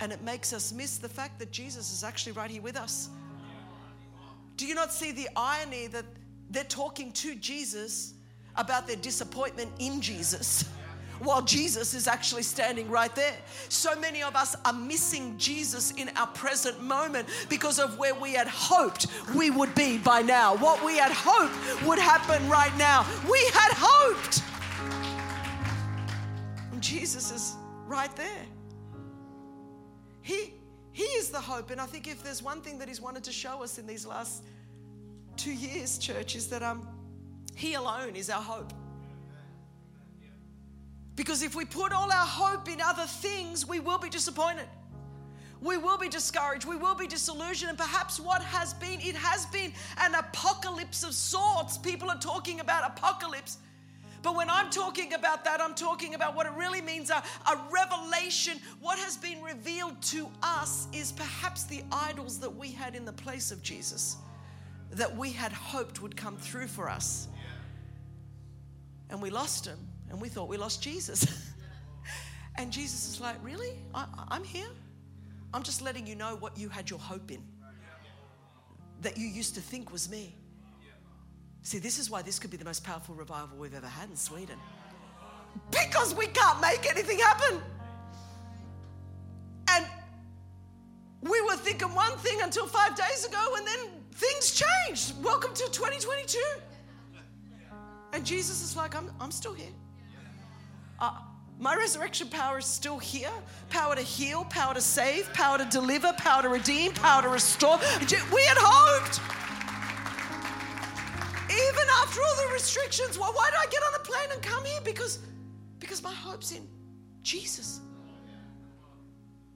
[0.00, 3.08] And it makes us miss the fact that Jesus is actually right here with us.
[4.56, 6.04] Do you not see the irony that
[6.50, 8.14] they're talking to Jesus
[8.56, 10.68] about their disappointment in Jesus?
[11.20, 13.36] While Jesus is actually standing right there.
[13.68, 18.32] So many of us are missing Jesus in our present moment because of where we
[18.32, 20.56] had hoped we would be by now.
[20.56, 23.06] What we had hoped would happen right now.
[23.30, 24.42] We had hoped.
[26.72, 27.54] And Jesus is
[27.86, 28.46] right there.
[30.22, 30.54] He
[30.94, 31.70] he is the hope.
[31.70, 34.06] And I think if there's one thing that He's wanted to show us in these
[34.06, 34.44] last
[35.36, 36.86] two years, church, is that um,
[37.56, 38.72] He alone is our hope.
[41.16, 44.66] Because if we put all our hope in other things, we will be disappointed.
[45.60, 46.66] We will be discouraged.
[46.66, 47.70] We will be disillusioned.
[47.70, 51.78] And perhaps what has been, it has been an apocalypse of sorts.
[51.78, 53.58] People are talking about apocalypse.
[54.22, 57.60] But when I'm talking about that, I'm talking about what it really means a, a
[57.70, 58.58] revelation.
[58.80, 63.12] What has been revealed to us is perhaps the idols that we had in the
[63.12, 64.16] place of Jesus,
[64.92, 67.28] that we had hoped would come through for us.
[69.10, 69.78] And we lost him,
[70.10, 71.52] and we thought we lost Jesus.
[72.56, 73.72] and Jesus is like, Really?
[73.94, 74.68] I, I'm here.
[75.52, 77.42] I'm just letting you know what you had your hope in,
[79.02, 80.34] that you used to think was me.
[81.62, 84.16] See, this is why this could be the most powerful revival we've ever had in
[84.16, 84.58] Sweden.
[85.70, 87.62] Because we can't make anything happen.
[89.70, 89.86] And
[91.22, 93.78] we were thinking one thing until five days ago, and then
[94.12, 95.14] things changed.
[95.24, 96.38] Welcome to 2022.
[98.12, 99.72] And Jesus is like, I'm, I'm still here.
[101.58, 103.30] My resurrection power is still here
[103.70, 107.78] power to heal, power to save, power to deliver, power to redeem, power to restore.
[108.32, 109.20] We had hoped
[111.50, 114.64] even after all the restrictions, well, why do I get on a plane and come
[114.64, 114.80] here?
[114.84, 115.20] Because,
[115.78, 116.66] because my hope's in
[117.22, 117.80] Jesus.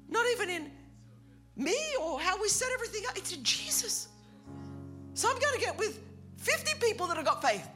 [0.09, 0.71] Not even in
[1.57, 4.09] me or how we set everything up, it's in Jesus.
[5.15, 6.01] So I'm going to get with
[6.37, 7.67] 50 people that have got faith.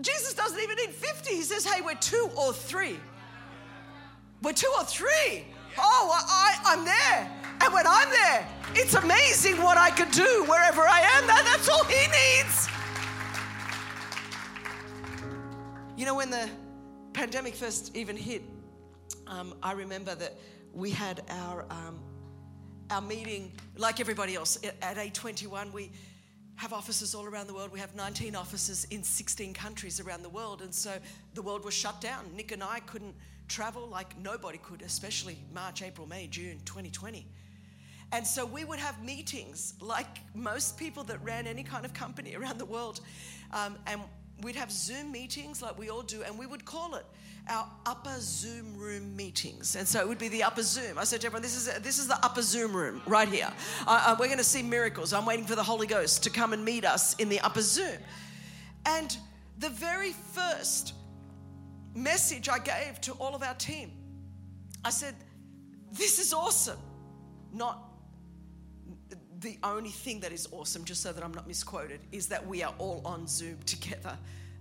[0.00, 1.34] Jesus doesn't even need 50.
[1.34, 2.98] He says, hey, we're two or three.
[4.42, 5.44] We're two or three.
[5.78, 7.42] Oh, I, I'm there.
[7.64, 11.26] And when I'm there, it's amazing what I can do wherever I am.
[11.26, 12.68] That, that's all he needs.
[15.96, 16.48] You know, when the
[17.12, 18.42] pandemic first even hit,
[19.26, 20.34] um, I remember that
[20.72, 22.00] we had our, um,
[22.90, 25.72] our meeting, like everybody else, at A21.
[25.72, 25.92] We
[26.56, 27.72] have offices all around the world.
[27.72, 30.62] We have 19 offices in 16 countries around the world.
[30.62, 30.92] And so
[31.34, 32.24] the world was shut down.
[32.36, 33.14] Nick and I couldn't
[33.48, 37.26] travel like nobody could, especially March, April, May, June 2020.
[38.12, 42.34] And so we would have meetings like most people that ran any kind of company
[42.38, 43.00] around the world.
[43.52, 44.00] Um, and
[44.42, 47.06] we'd have Zoom meetings like we all do, and we would call it
[47.48, 49.74] our upper Zoom room meetings.
[49.76, 50.98] And so it would be the upper Zoom.
[50.98, 53.50] I said to everyone, this is, this is the upper Zoom room right here.
[53.86, 55.12] Uh, we're going to see miracles.
[55.12, 57.98] I'm waiting for the Holy Ghost to come and meet us in the upper Zoom.
[58.86, 59.16] And
[59.58, 60.94] the very first
[61.94, 63.92] message I gave to all of our team,
[64.84, 65.14] I said,
[65.92, 66.78] This is awesome.
[67.52, 67.91] Not
[69.42, 72.62] the only thing that is awesome, just so that I'm not misquoted, is that we
[72.62, 74.16] are all on Zoom together.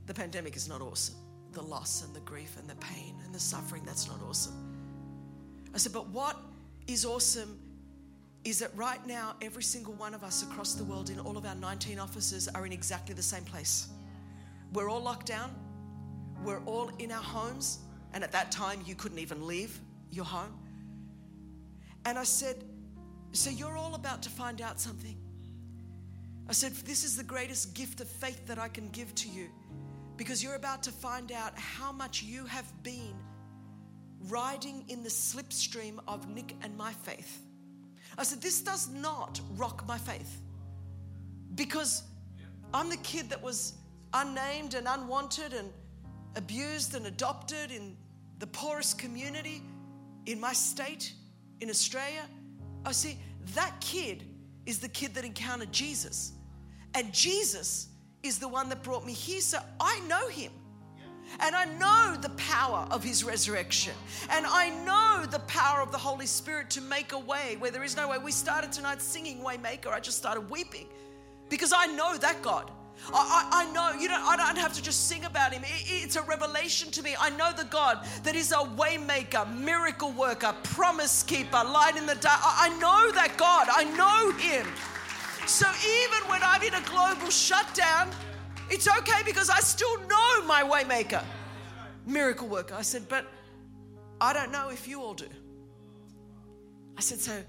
[0.08, 1.16] The pandemic is not awesome.
[1.54, 4.56] The loss and the grief and the pain and the suffering, that's not awesome.
[5.74, 6.38] I said, but what
[6.88, 7.60] is awesome
[8.44, 11.46] is that right now, every single one of us across the world in all of
[11.46, 13.90] our 19 offices are in exactly the same place.
[14.74, 15.54] We're all locked down,
[16.44, 17.80] we're all in our homes,
[18.14, 20.58] and at that time, you couldn't even leave your home.
[22.06, 22.64] And I said,
[23.32, 25.18] so you're all about to find out something.
[26.50, 29.48] I said, This is the greatest gift of faith that I can give to you
[30.18, 33.16] because you're about to find out how much you have been
[34.28, 37.42] riding in the slipstream of Nick and my faith.
[38.18, 40.42] I said, This does not rock my faith
[41.56, 42.04] because
[42.74, 43.74] I'm the kid that was
[44.14, 45.72] unnamed and unwanted and
[46.36, 47.96] abused and adopted in
[48.40, 49.62] the poorest community
[50.26, 51.14] in my state
[51.62, 52.24] in Australia.
[52.86, 53.18] Oh, see,
[53.56, 54.24] that kid
[54.66, 56.34] is the kid that encountered Jesus.
[56.94, 57.88] And Jesus
[58.24, 59.42] is the one that brought me here.
[59.42, 60.52] So I know him.
[61.40, 63.94] And I know the power of his resurrection.
[64.30, 67.84] And I know the power of the Holy Spirit to make a way where there
[67.84, 68.18] is no way.
[68.18, 69.88] We started tonight singing Waymaker.
[69.88, 70.88] I just started weeping
[71.50, 72.72] because I know that God.
[73.14, 74.22] I, I, I, know you don't.
[74.22, 75.64] I don't have to just sing about him.
[75.64, 77.16] It, it's a revelation to me.
[77.20, 82.16] I know the God that is a waymaker, miracle worker, promise keeper, light in the
[82.16, 82.40] dark.
[82.44, 83.68] I, I know that God.
[83.72, 84.68] I know Him.
[85.48, 88.10] So even when I'm in a global shutdown,
[88.70, 91.24] it's okay because I still know my waymaker,
[92.06, 92.76] miracle worker.
[92.76, 93.26] I said, but
[94.22, 95.28] I don't know if you all do.
[96.98, 97.44] I said, so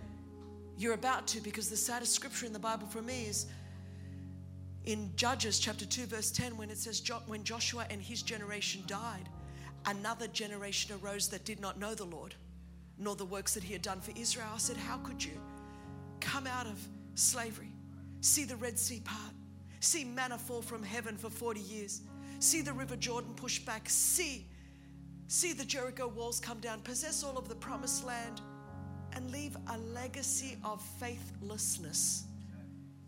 [0.78, 3.46] you're about to because the saddest scripture in the Bible for me is
[4.84, 9.28] in Judges chapter 2, verse 10, when it says, When Joshua and his generation died,
[9.86, 12.34] another generation arose that did not know the Lord,
[12.98, 14.48] nor the works that he had done for Israel.
[14.54, 15.40] I said, How could you
[16.20, 16.78] come out of
[17.14, 17.70] slavery,
[18.20, 19.34] see the Red Sea part,
[19.80, 22.02] see manna fall from heaven for 40 years,
[22.38, 24.46] see the River Jordan push back, see,
[25.28, 28.40] see the Jericho walls come down, possess all of the promised land,
[29.12, 32.24] and leave a legacy of faithlessness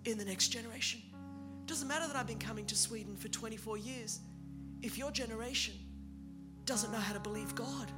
[0.05, 1.01] in the next generation?
[1.67, 4.21] Doesn't matter that I've been coming to Sweden for 24 years.
[4.83, 5.75] If your generation
[6.67, 7.91] doesn't know how to believe God,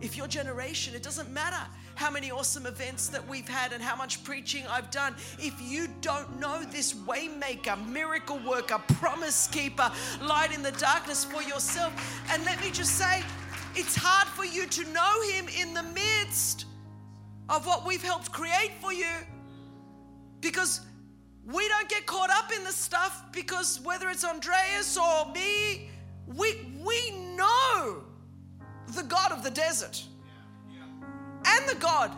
[0.00, 1.58] if your generation, it doesn't matter
[1.96, 5.14] how many awesome events that we've had and how much preaching I've done.
[5.38, 9.90] If you don't know this waymaker, miracle worker, promise keeper,
[10.22, 11.92] light in the darkness for yourself,
[12.30, 13.22] and let me just say,
[13.74, 16.66] it's hard for you to know him in the midst
[17.48, 19.06] of what we've helped create for you
[20.40, 20.80] because
[21.52, 25.88] we don't get caught up in the stuff because whether it's Andreas or me,
[26.26, 28.02] we, we know
[28.88, 30.04] the God of the desert
[31.46, 32.12] and the God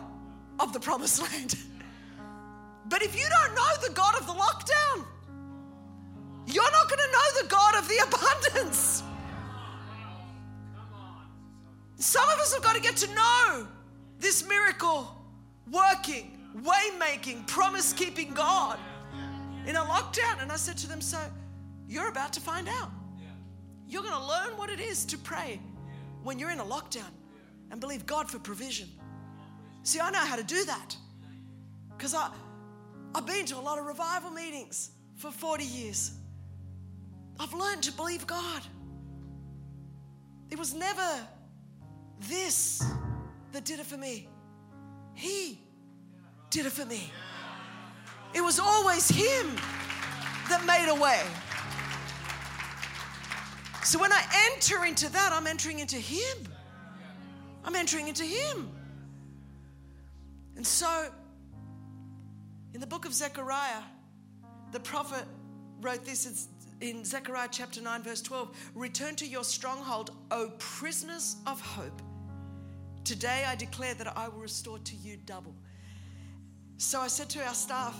[0.59, 1.55] of the promised land.
[2.89, 5.05] But if you don't know the God of the lockdown,
[6.47, 9.03] you're not going to know the God of the abundance.
[11.95, 13.67] Some of us have got to get to know
[14.19, 15.15] this miracle
[15.71, 18.77] working, way making, promise keeping God
[19.67, 20.41] in a lockdown.
[20.41, 21.19] And I said to them, So
[21.87, 22.91] you're about to find out.
[23.87, 25.59] You're going to learn what it is to pray
[26.23, 27.11] when you're in a lockdown
[27.71, 28.87] and believe God for provision.
[29.83, 30.95] See, I know how to do that
[31.89, 36.11] because I've been to a lot of revival meetings for 40 years.
[37.39, 38.61] I've learned to believe God.
[40.49, 41.27] It was never
[42.29, 42.83] this
[43.51, 44.29] that did it for me,
[45.13, 45.59] He
[46.49, 47.11] did it for me.
[48.33, 49.55] It was always Him
[50.49, 51.21] that made a way.
[53.83, 54.23] So when I
[54.53, 56.47] enter into that, I'm entering into Him.
[57.65, 58.71] I'm entering into Him.
[60.55, 61.09] And so,
[62.73, 63.81] in the book of Zechariah,
[64.71, 65.25] the prophet
[65.81, 66.47] wrote this
[66.79, 72.01] in Zechariah chapter 9, verse 12 Return to your stronghold, O prisoners of hope.
[73.03, 75.55] Today I declare that I will restore to you double.
[76.77, 77.99] So I said to our staff,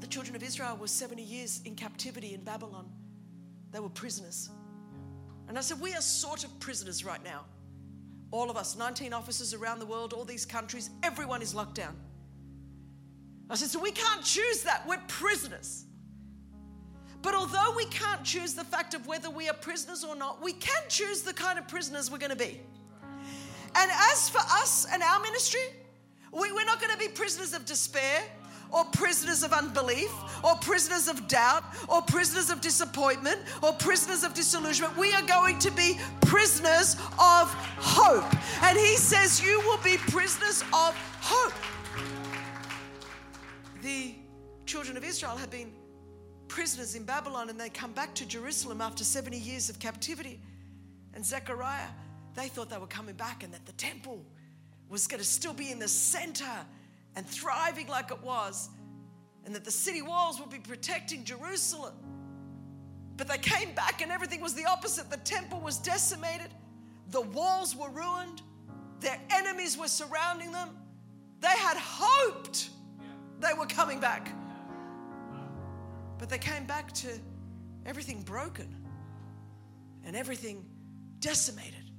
[0.00, 2.88] the children of Israel were 70 years in captivity in Babylon.
[3.72, 4.50] They were prisoners.
[5.48, 7.44] And I said, We are sort of prisoners right now.
[8.30, 11.96] All of us, 19 officers around the world, all these countries, everyone is locked down.
[13.48, 14.86] I said, So we can't choose that.
[14.86, 15.84] We're prisoners.
[17.22, 20.52] But although we can't choose the fact of whether we are prisoners or not, we
[20.52, 22.60] can choose the kind of prisoners we're going to be.
[23.74, 25.60] And as for us and our ministry,
[26.32, 28.22] we, we're not going to be prisoners of despair
[28.72, 30.12] or prisoners of unbelief,
[30.44, 34.96] or prisoners of doubt, or prisoners of disappointment, or prisoners of disillusionment.
[34.96, 38.24] We are going to be prisoners of hope.
[38.62, 41.54] And he says, You will be prisoners of hope.
[43.82, 44.14] The
[44.64, 45.72] children of Israel have been
[46.48, 50.40] prisoners in Babylon and they come back to Jerusalem after 70 years of captivity.
[51.14, 51.88] And Zechariah,
[52.34, 54.24] they thought they were coming back and that the temple
[54.88, 56.44] was going to still be in the center
[57.16, 58.68] and thriving like it was,
[59.44, 61.94] and that the city walls would be protecting Jerusalem.
[63.16, 65.10] But they came back and everything was the opposite.
[65.10, 66.48] The temple was decimated,
[67.10, 68.42] the walls were ruined,
[69.00, 70.70] their enemies were surrounding them.
[71.40, 72.70] They had hoped
[73.40, 74.30] they were coming back.
[76.18, 77.08] But they came back to
[77.84, 78.74] everything broken
[80.04, 80.64] and everything
[81.20, 81.90] decimated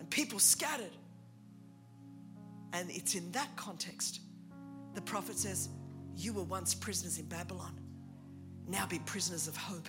[0.00, 0.96] and people scattered.
[2.74, 4.20] And it's in that context
[4.94, 5.68] the prophet says,
[6.16, 7.78] You were once prisoners in Babylon,
[8.68, 9.88] now be prisoners of hope.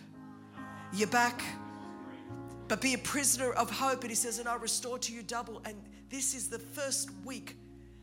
[0.93, 1.43] You're back,
[2.67, 4.01] but be a prisoner of hope.
[4.01, 5.61] And he says, And I'll restore to you double.
[5.65, 5.75] And
[6.09, 7.57] this is the first week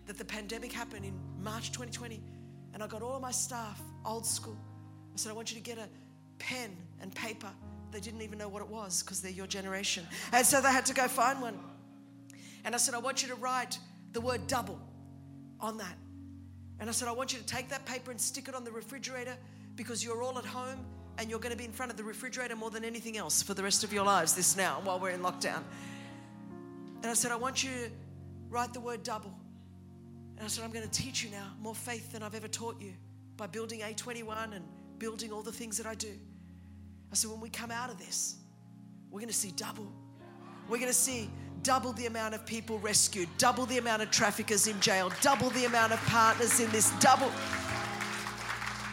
[0.07, 2.21] that the pandemic happened in March 2020.
[2.75, 4.59] And I got all of my staff, old school.
[5.13, 5.89] I said, I want you to get a
[6.39, 7.51] pen and paper.
[7.93, 10.07] They didn't even know what it was because they're your generation.
[10.33, 11.59] And so they had to go find one.
[12.65, 13.79] And I said, I want you to write
[14.13, 14.79] the word double
[15.61, 15.97] on that.
[16.81, 18.73] And I said, I want you to take that paper and stick it on the
[18.73, 19.37] refrigerator
[19.77, 20.85] because you're all at home
[21.19, 23.55] and you're going to be in front of the refrigerator more than anything else for
[23.55, 25.63] the rest of your lives, this now, while we're in lockdown.
[27.03, 27.91] And I said, I want you to
[28.49, 29.33] write the word double.
[30.37, 32.81] And I said, I'm going to teach you now more faith than I've ever taught
[32.81, 32.93] you
[33.37, 34.65] by building A21 and
[34.99, 36.13] building all the things that I do.
[37.11, 38.37] I said, when we come out of this,
[39.11, 39.93] we're going to see double.
[40.69, 41.29] We're going to see
[41.63, 45.65] double the amount of people rescued, double the amount of traffickers in jail, double the
[45.65, 47.31] amount of partners in this, double.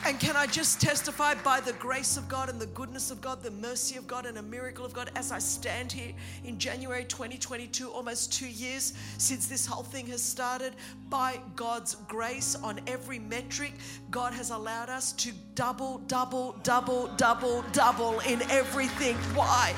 [0.06, 3.44] And can I just testify by the grace of God and the goodness of God,
[3.44, 6.14] the mercy of God, and a miracle of God as I stand here
[6.46, 10.74] in January 2022, almost two years since this whole thing has started,
[11.10, 13.74] by God's grace on every metric,
[14.10, 19.16] God has allowed us to double, double, double, double, double in everything.
[19.36, 19.76] Why?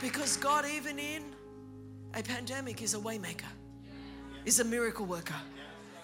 [0.00, 1.22] Because God, even in
[2.14, 3.50] a pandemic, is a waymaker,
[4.44, 5.34] is a miracle worker,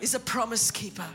[0.01, 1.07] is a promise keeper.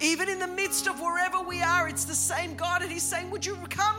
[0.00, 2.82] Even in the midst of wherever we are, it's the same God.
[2.82, 3.96] And He's saying, Would you come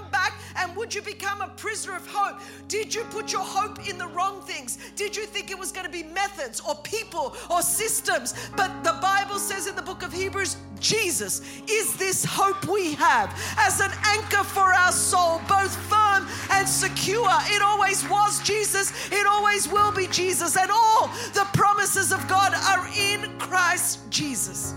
[0.56, 2.40] And would you become a prisoner of hope?
[2.68, 4.78] Did you put your hope in the wrong things?
[4.96, 8.34] Did you think it was going to be methods or people or systems?
[8.56, 13.34] But the Bible says in the book of Hebrews, Jesus is this hope we have
[13.58, 17.30] as an anchor for our soul, both firm and secure.
[17.46, 22.54] It always was Jesus, it always will be Jesus, and all the promises of God
[22.54, 24.74] are in Christ Jesus.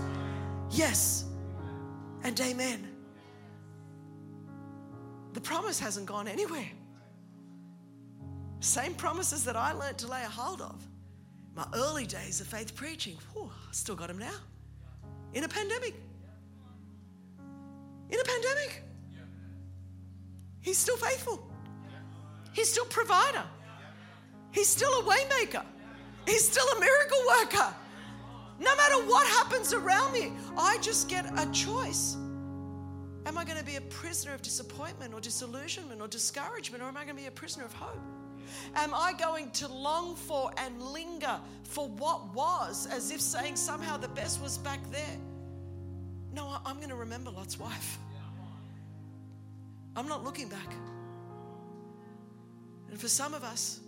[0.71, 1.25] Yes
[2.23, 2.86] and amen.
[5.37, 6.67] The promise hasn't gone anywhere.
[8.59, 10.83] Same promises that I learned to lay a hold of.
[11.53, 14.33] My early days of faith preaching, whew, I still got them now.
[15.35, 15.93] In a pandemic.
[18.09, 18.83] In a pandemic.
[20.61, 21.47] He's still faithful.
[22.51, 23.43] He's still provider.
[24.51, 25.63] He's still a waymaker.
[26.25, 27.75] He's still a miracle worker.
[28.59, 32.17] No matter what happens around me, I just get a choice.
[33.27, 36.95] Am I going to be a prisoner of disappointment or disillusionment or discouragement, or am
[36.95, 37.99] I going to be a prisoner of hope?
[38.73, 43.97] Am I going to long for and linger for what was, as if saying somehow
[43.97, 45.17] the best was back there?
[46.31, 47.97] No, I'm going to remember Lot's wife.
[49.97, 50.73] I'm not looking back.
[52.89, 53.81] And for some of us,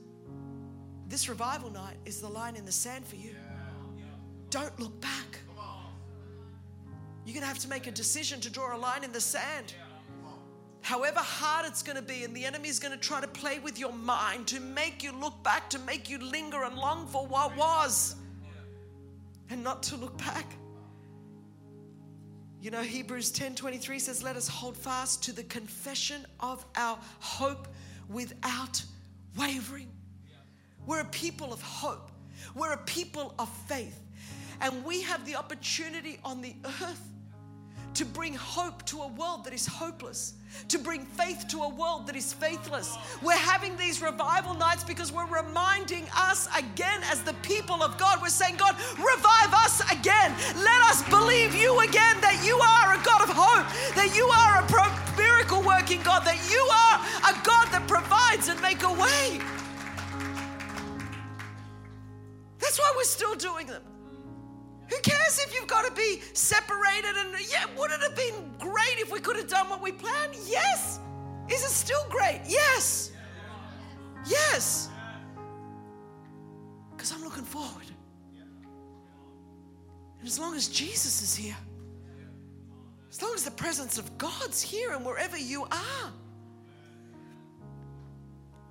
[1.08, 3.36] this revival night is the line in the sand for you.
[4.50, 5.40] Don't look back.
[7.30, 9.75] You're going to have to make a decision to draw a line in the sand.
[10.82, 13.59] However hard it's going to be, and the enemy is going to try to play
[13.59, 17.27] with your mind to make you look back, to make you linger and long for
[17.27, 18.15] what was,
[19.51, 20.55] and not to look back.
[22.59, 26.97] You know, Hebrews 10 23 says, Let us hold fast to the confession of our
[27.19, 27.67] hope
[28.09, 28.84] without
[29.38, 29.91] wavering.
[30.88, 32.09] We're a people of hope,
[32.55, 34.01] we're a people of faith.
[34.61, 37.09] And we have the opportunity on the earth
[37.96, 40.34] to bring hope to a world that is hopeless,
[40.68, 42.98] to bring faith to a world that is faithless.
[43.22, 48.22] We're having these revival nights because we're reminding us again, as the people of God,
[48.22, 50.34] we're saying, God, revive us again.
[50.56, 54.62] Let us believe you again that you are a God of hope, that you are
[54.62, 57.00] a miracle working God, that you are
[57.32, 59.40] a God that provides and make a way.
[62.60, 63.82] That's why we're still doing them.
[64.90, 67.16] Who cares if you've got to be separated?
[67.16, 70.36] And yeah, would it have been great if we could have done what we planned?
[70.48, 71.00] Yes.
[71.50, 72.42] Is it still great?
[72.48, 73.12] Yes.
[74.26, 74.90] Yes.
[76.92, 77.86] Because I'm looking forward.
[80.20, 81.58] And as long as Jesus is here,
[83.10, 86.14] as long as the presence of God's here and wherever you are.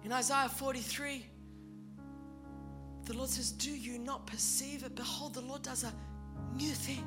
[0.05, 1.27] In Isaiah 43,
[3.05, 4.95] the Lord says, Do you not perceive it?
[4.95, 5.93] Behold, the Lord does a
[6.59, 7.04] new thing.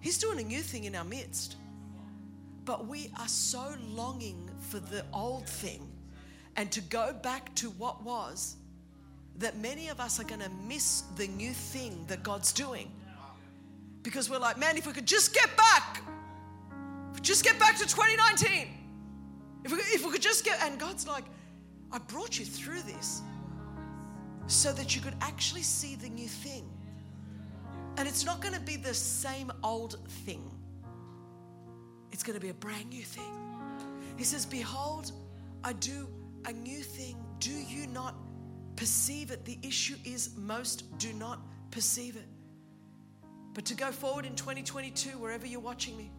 [0.00, 1.56] He's doing a new thing in our midst.
[2.64, 5.88] But we are so longing for the old thing
[6.56, 8.56] and to go back to what was
[9.38, 12.90] that many of us are going to miss the new thing that God's doing.
[14.02, 16.02] Because we're like, man, if we could just get back,
[17.20, 18.68] just get back to 2019.
[19.64, 21.24] If we, if we could just get, and God's like,
[21.90, 23.22] I brought you through this
[24.46, 26.68] so that you could actually see the new thing.
[27.96, 30.50] And it's not going to be the same old thing,
[32.10, 33.32] it's going to be a brand new thing.
[34.16, 35.12] He says, Behold,
[35.64, 36.08] I do
[36.44, 37.16] a new thing.
[37.38, 38.14] Do you not
[38.76, 39.44] perceive it?
[39.44, 41.40] The issue is most do not
[41.70, 42.28] perceive it.
[43.54, 46.10] But to go forward in 2022, wherever you're watching me,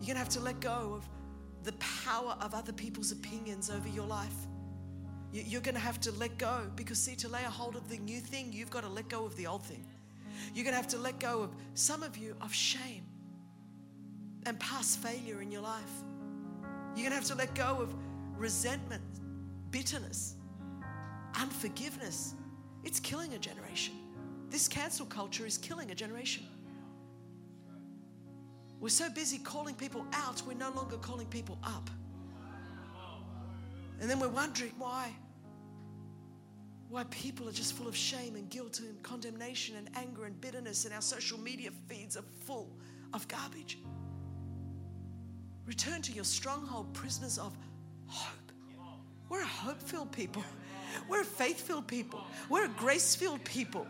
[0.00, 1.08] you're going to have to let go of
[1.64, 4.34] the power of other people's opinions over your life.
[5.32, 7.98] You're going to have to let go because, see, to lay a hold of the
[7.98, 9.86] new thing, you've got to let go of the old thing.
[10.54, 13.04] You're going to have to let go of some of you of shame
[14.46, 16.02] and past failure in your life.
[16.94, 17.94] You're going to have to let go of
[18.36, 19.02] resentment,
[19.70, 20.36] bitterness,
[21.40, 22.34] unforgiveness.
[22.84, 23.94] It's killing a generation.
[24.50, 26.44] This cancel culture is killing a generation.
[28.80, 31.88] We're so busy calling people out, we're no longer calling people up.
[34.00, 35.12] And then we're wondering why.
[36.92, 40.84] Why people are just full of shame and guilt and condemnation and anger and bitterness,
[40.84, 42.68] and our social media feeds are full
[43.14, 43.78] of garbage.
[45.64, 47.56] Return to your stronghold, prisoners of
[48.08, 48.52] hope.
[49.30, 50.44] We're a hope filled people,
[51.08, 52.20] we're a faith filled people,
[52.50, 53.86] we're a grace filled people.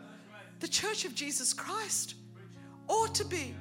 [0.60, 2.14] The church of Jesus Christ
[2.86, 3.52] ought to be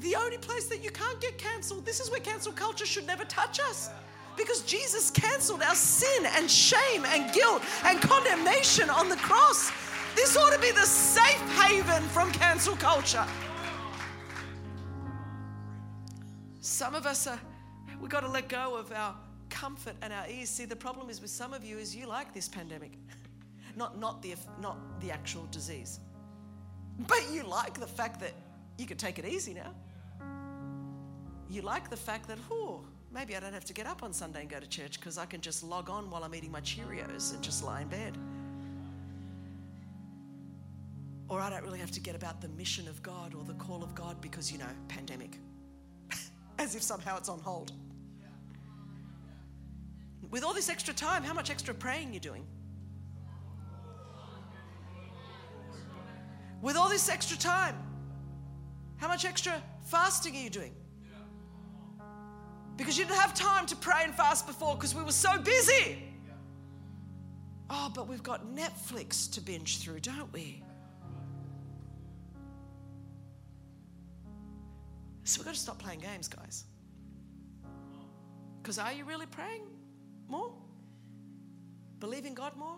[0.00, 1.86] the only place that you can't get canceled.
[1.86, 3.88] This is where cancel culture should never touch us
[4.36, 9.70] because Jesus canceled our sin and shame and guilt and condemnation on the cross.
[10.14, 13.26] This ought to be the safe haven from cancel culture.
[16.60, 17.38] Some of us are,
[18.00, 19.14] we've got to let go of our
[19.50, 20.50] comfort and our ease.
[20.50, 22.92] See, the problem is with some of you is you like this pandemic.
[23.76, 26.00] Not, not, the, not the actual disease.
[27.00, 28.32] But you like the fact that
[28.78, 29.74] you could take it easy now.
[31.50, 32.86] You like the fact that, oh,
[33.16, 35.24] maybe I don't have to get up on Sunday and go to church because I
[35.24, 38.18] can just log on while I'm eating my Cheerios and just lie in bed.
[41.28, 43.82] Or I don't really have to get about the mission of God or the call
[43.82, 45.38] of God because, you know, pandemic.
[46.58, 47.72] As if somehow it's on hold.
[50.30, 52.44] With all this extra time, how much extra praying you doing?
[56.60, 57.76] With all this extra time,
[58.98, 60.75] how much extra fasting are you doing?
[62.76, 66.02] Because you didn't have time to pray and fast before because we were so busy.
[67.68, 70.62] Oh, but we've got Netflix to binge through, don't we?
[75.24, 76.64] So we've got to stop playing games, guys.
[78.62, 79.62] Because are you really praying
[80.28, 80.52] more?
[81.98, 82.76] Believing God more?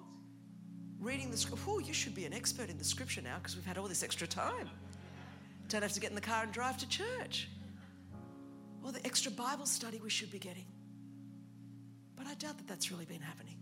[1.00, 1.64] Reading the scripture?
[1.68, 4.02] Oh, you should be an expert in the scripture now because we've had all this
[4.02, 4.68] extra time.
[5.68, 7.48] Don't have to get in the car and drive to church.
[8.84, 10.66] Or the extra Bible study we should be getting.
[12.16, 13.56] But I doubt that that's really been happening.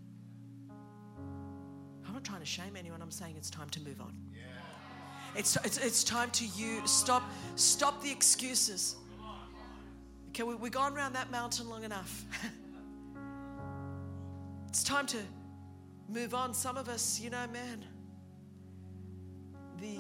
[2.07, 4.15] I'm not trying to shame anyone, I'm saying it's time to move on.
[5.35, 7.23] It's, it's, it's time to you stop
[7.57, 8.97] stop the excuses.
[10.29, 12.25] Okay, we, we've gone around that mountain long enough.
[14.69, 15.19] it's time to
[16.09, 16.55] move on.
[16.55, 17.85] Some of us, you know, man,
[19.79, 19.99] the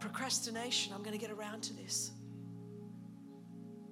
[0.00, 2.12] procrastination, I'm going to get around to this.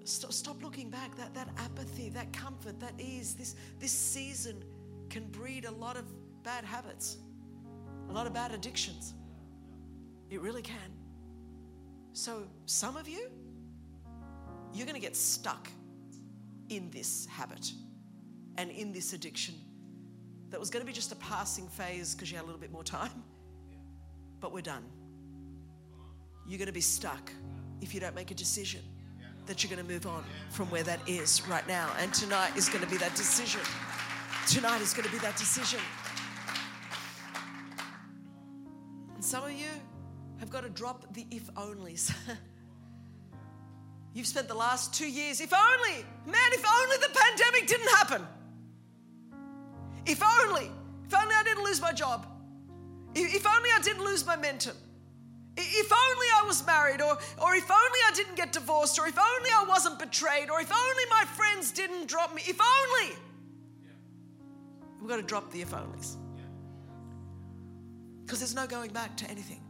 [0.07, 1.17] Stop, stop looking back.
[1.17, 4.63] That, that apathy, that comfort, that ease, this, this season
[5.11, 6.05] can breed a lot of
[6.45, 7.17] bad habits,
[8.09, 9.15] a lot of bad addictions.
[10.31, 10.93] It really can.
[12.13, 13.29] So, some of you,
[14.73, 15.69] you're going to get stuck
[16.69, 17.73] in this habit
[18.59, 19.55] and in this addiction
[20.51, 22.71] that was going to be just a passing phase because you had a little bit
[22.71, 23.25] more time,
[24.39, 24.85] but we're done.
[26.47, 27.33] You're going to be stuck
[27.81, 28.83] if you don't make a decision
[29.47, 31.91] that you're going to move on from where that is right now.
[32.01, 33.61] And tonight is going to be that decision.
[34.49, 35.81] Tonight is going to be that decision.
[39.15, 39.69] And some of you,
[40.39, 42.15] have got to drop the if onlys.
[44.15, 48.27] You've spent the last two years, if only, man, if only the pandemic didn't happen.
[50.07, 50.71] If only,
[51.07, 52.27] if only I didn't lose my job.
[53.15, 54.73] If only I didn't lose my mentor.
[55.57, 59.19] If only I was married, or, or if only I didn't get divorced, or if
[59.19, 62.43] only I wasn't betrayed, or if only my friends didn't drop me.
[62.47, 63.17] If only.
[65.01, 66.17] We've got to drop the if onlys.
[68.25, 69.63] Because there's no going back to anything.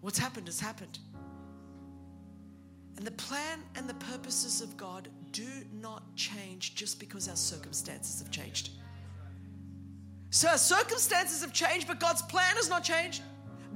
[0.00, 0.98] What's happened has happened.
[2.96, 5.46] And the plan and the purposes of God do
[5.80, 8.70] not change just because our circumstances have changed.
[10.30, 13.22] So our circumstances have changed, but God's plan has not changed.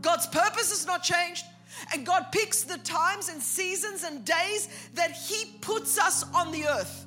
[0.03, 1.46] God's purpose has not changed.
[1.92, 6.66] And God picks the times and seasons and days that He puts us on the
[6.66, 7.07] earth.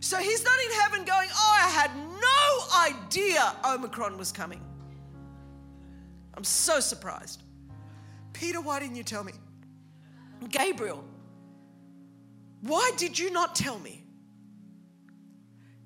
[0.00, 4.60] So He's not in heaven going, Oh, I had no idea Omicron was coming.
[6.34, 7.42] I'm so surprised.
[8.32, 9.32] Peter, why didn't you tell me?
[10.50, 11.04] Gabriel,
[12.60, 14.04] why did you not tell me?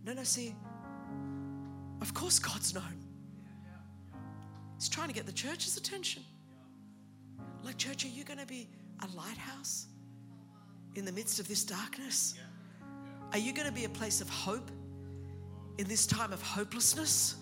[0.04, 0.54] No, no, see,
[2.00, 2.99] of course God's known.
[4.80, 6.24] He's trying to get the church's attention.
[7.62, 8.66] Like, church, are you going to be
[9.02, 9.88] a lighthouse
[10.94, 12.34] in the midst of this darkness?
[13.32, 14.70] Are you going to be a place of hope
[15.76, 17.34] in this time of hopelessness?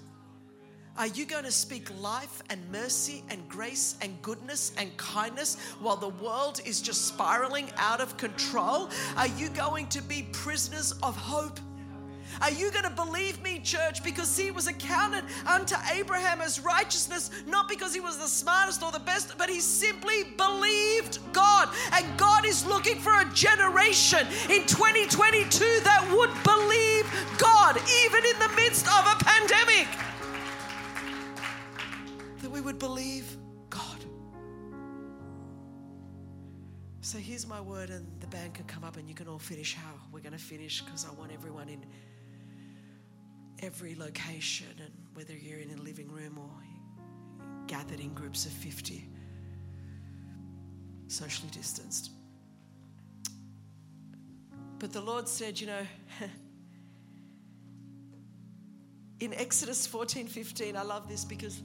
[0.96, 5.96] Are you going to speak life and mercy and grace and goodness and kindness while
[5.96, 8.90] the world is just spiraling out of control?
[9.16, 11.60] Are you going to be prisoners of hope?
[12.40, 14.02] Are you going to believe me, church?
[14.02, 18.92] Because he was accounted unto Abraham as righteousness, not because he was the smartest or
[18.92, 21.68] the best, but he simply believed God.
[21.92, 27.06] And God is looking for a generation in 2022 that would believe
[27.38, 29.88] God, even in the midst of a pandemic
[32.42, 33.36] that we would believe
[33.68, 34.04] God.
[37.00, 39.74] So here's my word, and the band can come up and you can all finish
[39.74, 41.84] how we're going to finish because I want everyone in
[43.60, 46.50] every location, and whether you're in a living room or
[47.66, 49.08] gathered in groups of 50,
[51.06, 52.10] socially distanced.
[54.78, 55.86] But the Lord said, you know,
[59.20, 61.62] in Exodus 14 15, I love this because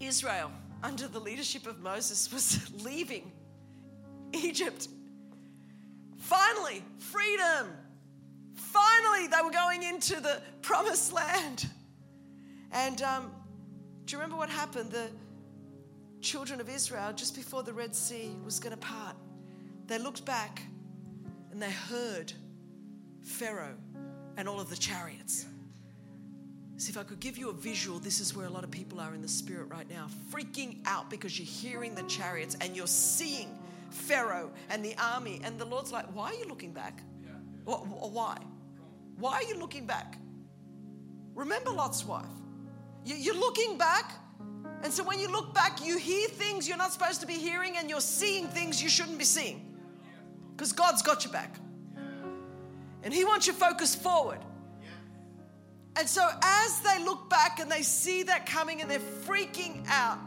[0.00, 0.50] Israel,
[0.82, 3.32] under the leadership of Moses, was leaving
[4.32, 4.88] Egypt.
[6.18, 7.68] Finally, freedom.
[8.72, 11.68] Finally they were going into the promised land.
[12.72, 13.30] And um,
[14.04, 14.90] do you remember what happened?
[14.90, 15.08] The
[16.20, 19.16] children of Israel, just before the Red Sea was going to part,
[19.86, 20.62] they looked back
[21.50, 22.32] and they heard
[23.22, 23.76] Pharaoh
[24.36, 25.46] and all of the chariots.
[26.76, 29.00] See, if I could give you a visual, this is where a lot of people
[29.00, 32.86] are in the spirit right now, freaking out because you're hearing the chariots and you're
[32.86, 33.58] seeing
[33.90, 35.40] Pharaoh and the army.
[35.42, 37.02] And the Lord's like, Why are you looking back?
[37.64, 38.38] Why?
[39.18, 40.16] Why are you looking back?
[41.34, 42.24] Remember Lot's wife.
[43.04, 44.12] You're looking back.
[44.82, 47.76] And so when you look back, you hear things you're not supposed to be hearing
[47.76, 49.76] and you're seeing things you shouldn't be seeing.
[50.56, 51.56] Because God's got your back.
[53.02, 54.38] And He wants you focused forward.
[55.96, 60.18] And so as they look back and they see that coming and they're freaking out,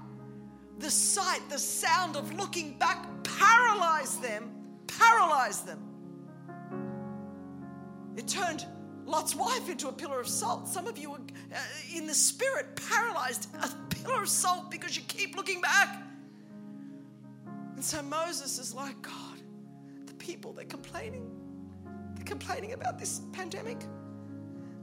[0.79, 4.51] the sight, the sound of looking back paralyzed them,
[4.87, 5.79] paralyzed them.
[8.17, 8.65] It turned
[9.05, 10.67] Lot's wife into a pillar of salt.
[10.67, 11.19] Some of you are
[11.53, 11.57] uh,
[11.95, 16.03] in the spirit paralyzed, a pillar of salt because you keep looking back.
[17.75, 19.41] And so Moses is like, God,
[20.05, 21.29] the people, they're complaining.
[22.15, 23.77] They're complaining about this pandemic.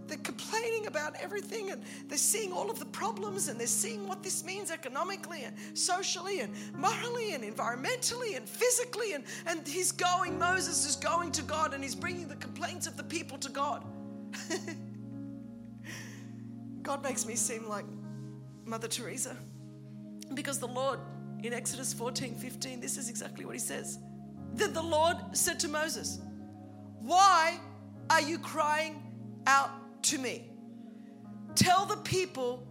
[0.08, 4.22] They're complaining about everything and they're seeing all of the problems and they're seeing what
[4.22, 9.12] this means economically and socially and morally and environmentally and physically.
[9.12, 12.96] And, and he's going, Moses is going to God and he's bringing the complaints of
[12.96, 13.84] the people to God.
[16.82, 17.84] God makes me seem like
[18.64, 19.36] Mother Teresa
[20.34, 20.98] because the Lord
[21.42, 23.98] in Exodus 14 15, this is exactly what he says.
[24.54, 26.20] Then the Lord said to Moses,
[27.00, 27.58] Why
[28.10, 29.02] are you crying
[29.48, 30.44] out to me.
[31.54, 32.62] Tell the people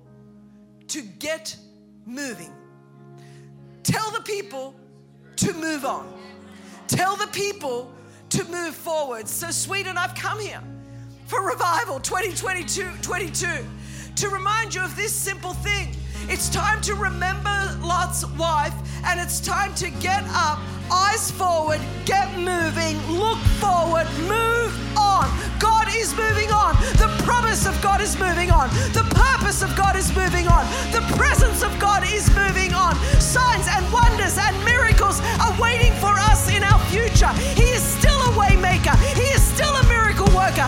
[0.90, 1.58] to get
[2.06, 2.54] moving.
[3.84, 4.76] Tell the people
[5.38, 6.14] to move on.
[6.88, 7.94] Tell the people
[8.30, 9.28] to move forward.
[9.28, 10.62] So, Sweden, I've come here
[11.28, 13.48] for revival 2022 22
[14.16, 15.94] to remind you of this simple thing.
[16.30, 18.74] It's time to remember Lot's wife,
[19.06, 20.60] and it's time to get up,
[20.92, 25.30] eyes forward, get moving, look forward, move on.
[25.60, 26.76] God is moving on.
[26.98, 28.70] The promise of God is moving on.
[28.94, 30.66] The purpose of God is moving on.
[30.92, 32.96] The presence of God is moving on.
[33.20, 37.32] Signs and wonders and miracles are waiting for us in our future.
[37.56, 38.96] He is still a waymaker.
[39.16, 40.68] He is still a miracle worker.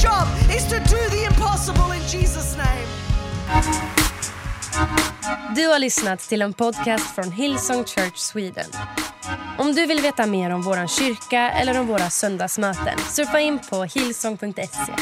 [0.00, 2.86] His job is to do the impossible in Jesus name.
[5.54, 8.70] Du har lyssnat till en podcast från Hillsong Church Sweden.
[9.58, 13.84] Om du vill veta mer om vår kyrka eller om våra söndagsmöten surfa in på
[13.84, 14.92] hillsong.se.